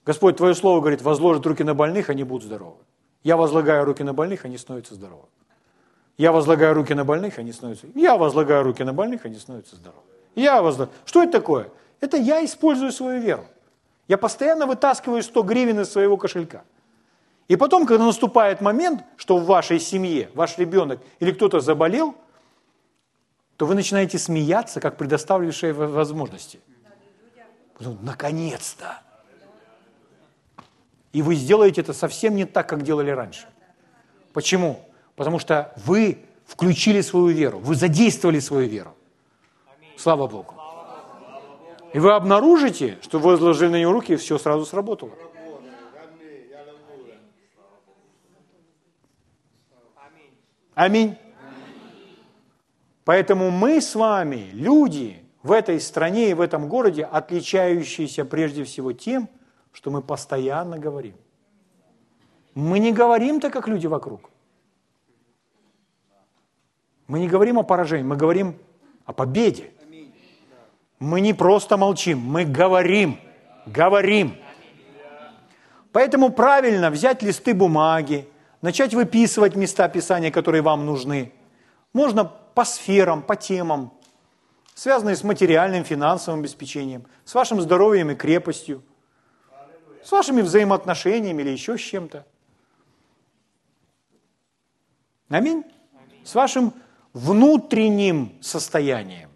[0.06, 2.78] Господь, Твое Слово говорит, возложит руки на больных, они будут здоровы.
[3.22, 5.26] Я возлагаю руки на больных, они становятся здоровы.
[6.16, 7.86] Я возлагаю руки на больных, они становятся...
[7.94, 10.02] Я возлагаю руки на больных, они становятся здоровы.
[10.34, 10.96] Я возлагаю...
[11.04, 11.70] Что это такое?
[12.00, 13.46] Это я использую свою веру.
[14.06, 16.62] Я постоянно вытаскиваю 100 гривен из своего кошелька.
[17.48, 22.14] И потом, когда наступает момент, что в вашей семье ваш ребенок или кто-то заболел,
[23.56, 26.60] то вы начинаете смеяться, как предоставившие возможности.
[27.78, 29.00] Наконец-то!
[31.12, 33.46] И вы сделаете это совсем не так, как делали раньше.
[34.32, 34.80] Почему?
[35.16, 38.94] Потому что вы включили свою веру, вы задействовали свою веру.
[39.96, 40.54] Слава Богу.
[41.92, 45.12] И вы обнаружите, что вы возложили на него руки, и все сразу сработало.
[50.74, 51.16] Аминь.
[53.04, 58.92] Поэтому мы с вами, люди в этой стране и в этом городе, отличающиеся прежде всего
[58.92, 59.28] тем,
[59.72, 61.14] что мы постоянно говорим.
[62.54, 64.30] Мы не говорим так, как люди вокруг.
[67.06, 68.58] Мы не говорим о поражении, мы говорим
[69.04, 69.72] о победе.
[70.98, 73.20] Мы не просто молчим, мы говорим,
[73.66, 74.36] говорим.
[75.92, 78.28] Поэтому правильно взять листы бумаги,
[78.62, 81.32] начать выписывать места Писания, которые вам нужны.
[81.92, 83.92] Можно по сферам, по темам,
[84.74, 88.82] связанные с материальным, финансовым обеспечением, с вашим здоровьем и крепостью,
[90.02, 92.26] с вашими взаимоотношениями или еще с чем-то.
[95.28, 95.64] Аминь.
[96.24, 96.72] С вашим
[97.14, 99.30] внутренним состоянием.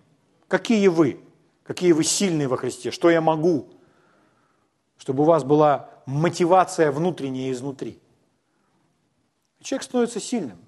[0.49, 1.21] Какие вы?
[1.63, 2.91] Какие вы сильные во Христе?
[2.91, 3.69] Что я могу?
[4.99, 7.99] Чтобы у вас была мотивация внутренняя изнутри.
[9.63, 10.59] Человек становится сильным.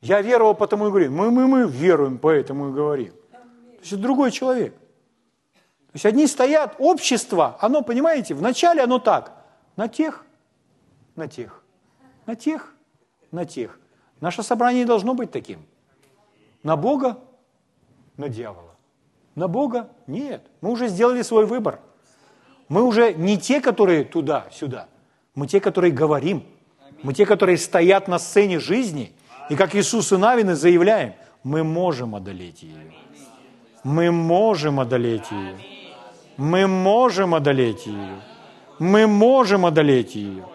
[0.00, 1.10] Я веровал, потому и говорю.
[1.12, 3.12] Мы, мы, мы веруем, поэтому и говорим.
[3.30, 4.74] То есть это другой человек.
[4.74, 9.32] То есть одни стоят, общество, оно, понимаете, вначале оно так,
[9.76, 10.24] на тех,
[11.14, 11.62] на тех,
[12.26, 12.74] на тех,
[13.30, 13.78] на тех.
[14.20, 15.64] Наше собрание должно быть таким.
[16.62, 17.18] На Бога,
[18.16, 18.76] на дьявола.
[19.34, 20.46] На Бога нет.
[20.60, 21.80] Мы уже сделали свой выбор.
[22.68, 24.88] Мы уже не те, которые туда-сюда.
[25.34, 26.44] Мы те, которые говорим.
[27.02, 29.12] Мы те, которые стоят на сцене жизни.
[29.50, 32.92] И как Иисус и Навины заявляем, мы можем одолеть ее.
[33.82, 35.58] Мы можем одолеть ее.
[36.36, 38.20] Мы можем одолеть ее.
[38.78, 40.46] Мы можем одолеть ее.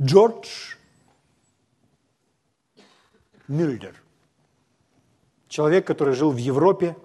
[0.00, 0.75] Джордж
[3.48, 4.02] Мюльдер.
[5.48, 6.96] Человек, который жил в Европе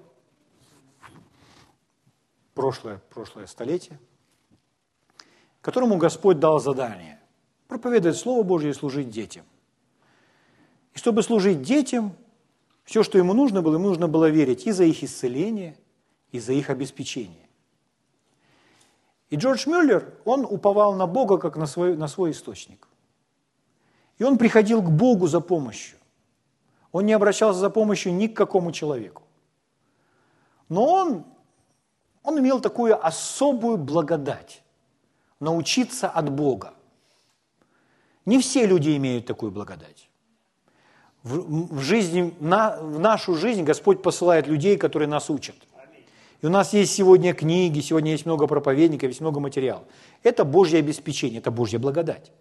[2.54, 4.00] прошлое, прошлое столетие,
[5.62, 7.20] которому Господь дал задание
[7.68, 9.46] проповедовать Слово Божье и служить детям.
[10.94, 12.14] И чтобы служить детям,
[12.84, 15.78] все, что ему нужно было, ему нужно было верить и за их исцеление,
[16.32, 17.48] и за их обеспечение.
[19.30, 22.88] И Джордж Мюллер, он уповал на Бога как на свой, на свой источник.
[24.18, 25.98] И он приходил к Богу за помощью.
[26.92, 29.24] Он не обращался за помощью ни к какому человеку.
[30.70, 31.26] Но он,
[32.24, 34.64] он имел такую особую благодать–
[35.42, 36.74] научиться от Бога.
[38.26, 40.08] Не все люди имеют такую благодать
[41.24, 45.56] в, в, жизни, на, в нашу жизнь Господь посылает людей, которые нас учат.
[46.42, 49.84] И у нас есть сегодня книги, сегодня есть много проповедников, есть много материала.
[50.24, 52.32] Это Божье обеспечение, это Божья благодать.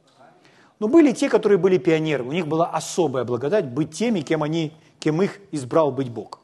[0.80, 4.72] Но были те, которые были пионеры, у них была особая благодать быть теми, кем, они,
[4.98, 6.40] кем их избрал быть Бог,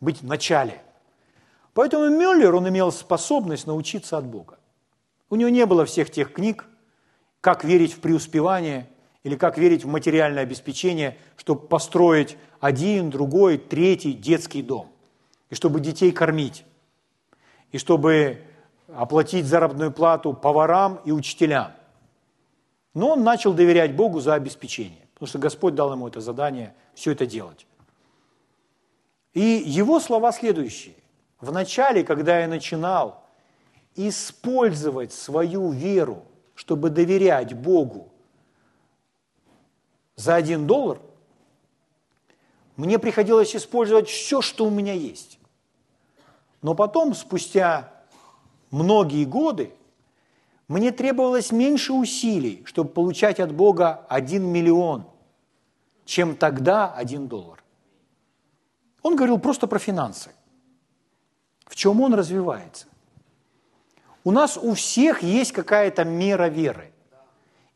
[0.00, 0.82] быть в начале.
[1.72, 4.58] Поэтому Мюллер, он имел способность научиться от Бога.
[5.30, 6.66] У него не было всех тех книг,
[7.40, 8.88] как верить в преуспевание,
[9.22, 14.90] или как верить в материальное обеспечение, чтобы построить один, другой, третий детский дом,
[15.50, 16.64] и чтобы детей кормить,
[17.70, 18.42] и чтобы
[18.92, 21.72] оплатить заработную плату поварам и учителям.
[22.94, 27.12] Но он начал доверять Богу за обеспечение, потому что Господь дал ему это задание все
[27.12, 27.66] это делать.
[29.32, 30.94] И его слова следующие.
[31.40, 33.24] В начале, когда я начинал
[33.94, 38.08] использовать свою веру чтобы доверять Богу
[40.16, 41.00] за один доллар,
[42.76, 45.38] мне приходилось использовать все, что у меня есть.
[46.62, 47.92] Но потом, спустя
[48.70, 49.72] многие годы,
[50.72, 55.04] мне требовалось меньше усилий, чтобы получать от Бога один миллион,
[56.06, 57.62] чем тогда один доллар.
[59.02, 60.30] Он говорил просто про финансы.
[61.66, 62.86] В чем он развивается?
[64.24, 66.90] У нас у всех есть какая-то мера веры.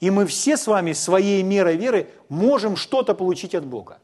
[0.01, 3.99] И мы все с вами своей мерой веры можем что-то получить от Бога.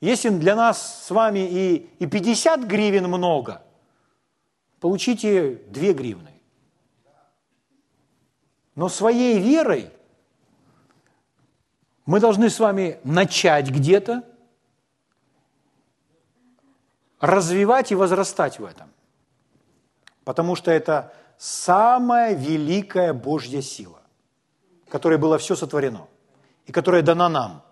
[0.00, 3.62] Если для нас с вами и, и 50 гривен много,
[4.80, 6.29] получите 2 гривны.
[8.80, 9.90] Но своей верой
[12.06, 14.24] мы должны с вами начать где-то,
[17.20, 18.90] развивать и возрастать в этом.
[20.24, 24.00] Потому что это самая великая Божья сила,
[24.88, 26.08] которой было все сотворено
[26.64, 27.62] и которая дана нам,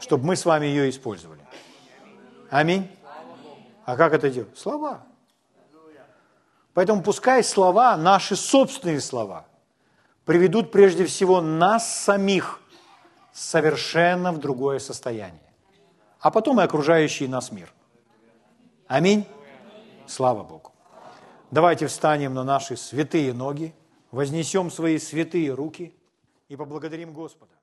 [0.00, 1.40] чтобы мы с вами ее использовали.
[2.50, 2.94] Аминь.
[3.86, 4.58] А как это делать?
[4.58, 5.06] Слова.
[6.78, 9.48] Поэтому пускай слова, наши собственные слова,
[10.24, 12.60] приведут прежде всего нас самих
[13.32, 15.52] совершенно в другое состояние,
[16.20, 17.74] а потом и окружающий нас мир.
[18.86, 19.26] Аминь.
[20.06, 20.70] Слава Богу.
[21.50, 23.74] Давайте встанем на наши святые ноги,
[24.12, 25.92] вознесем свои святые руки
[26.48, 27.57] и поблагодарим Господа.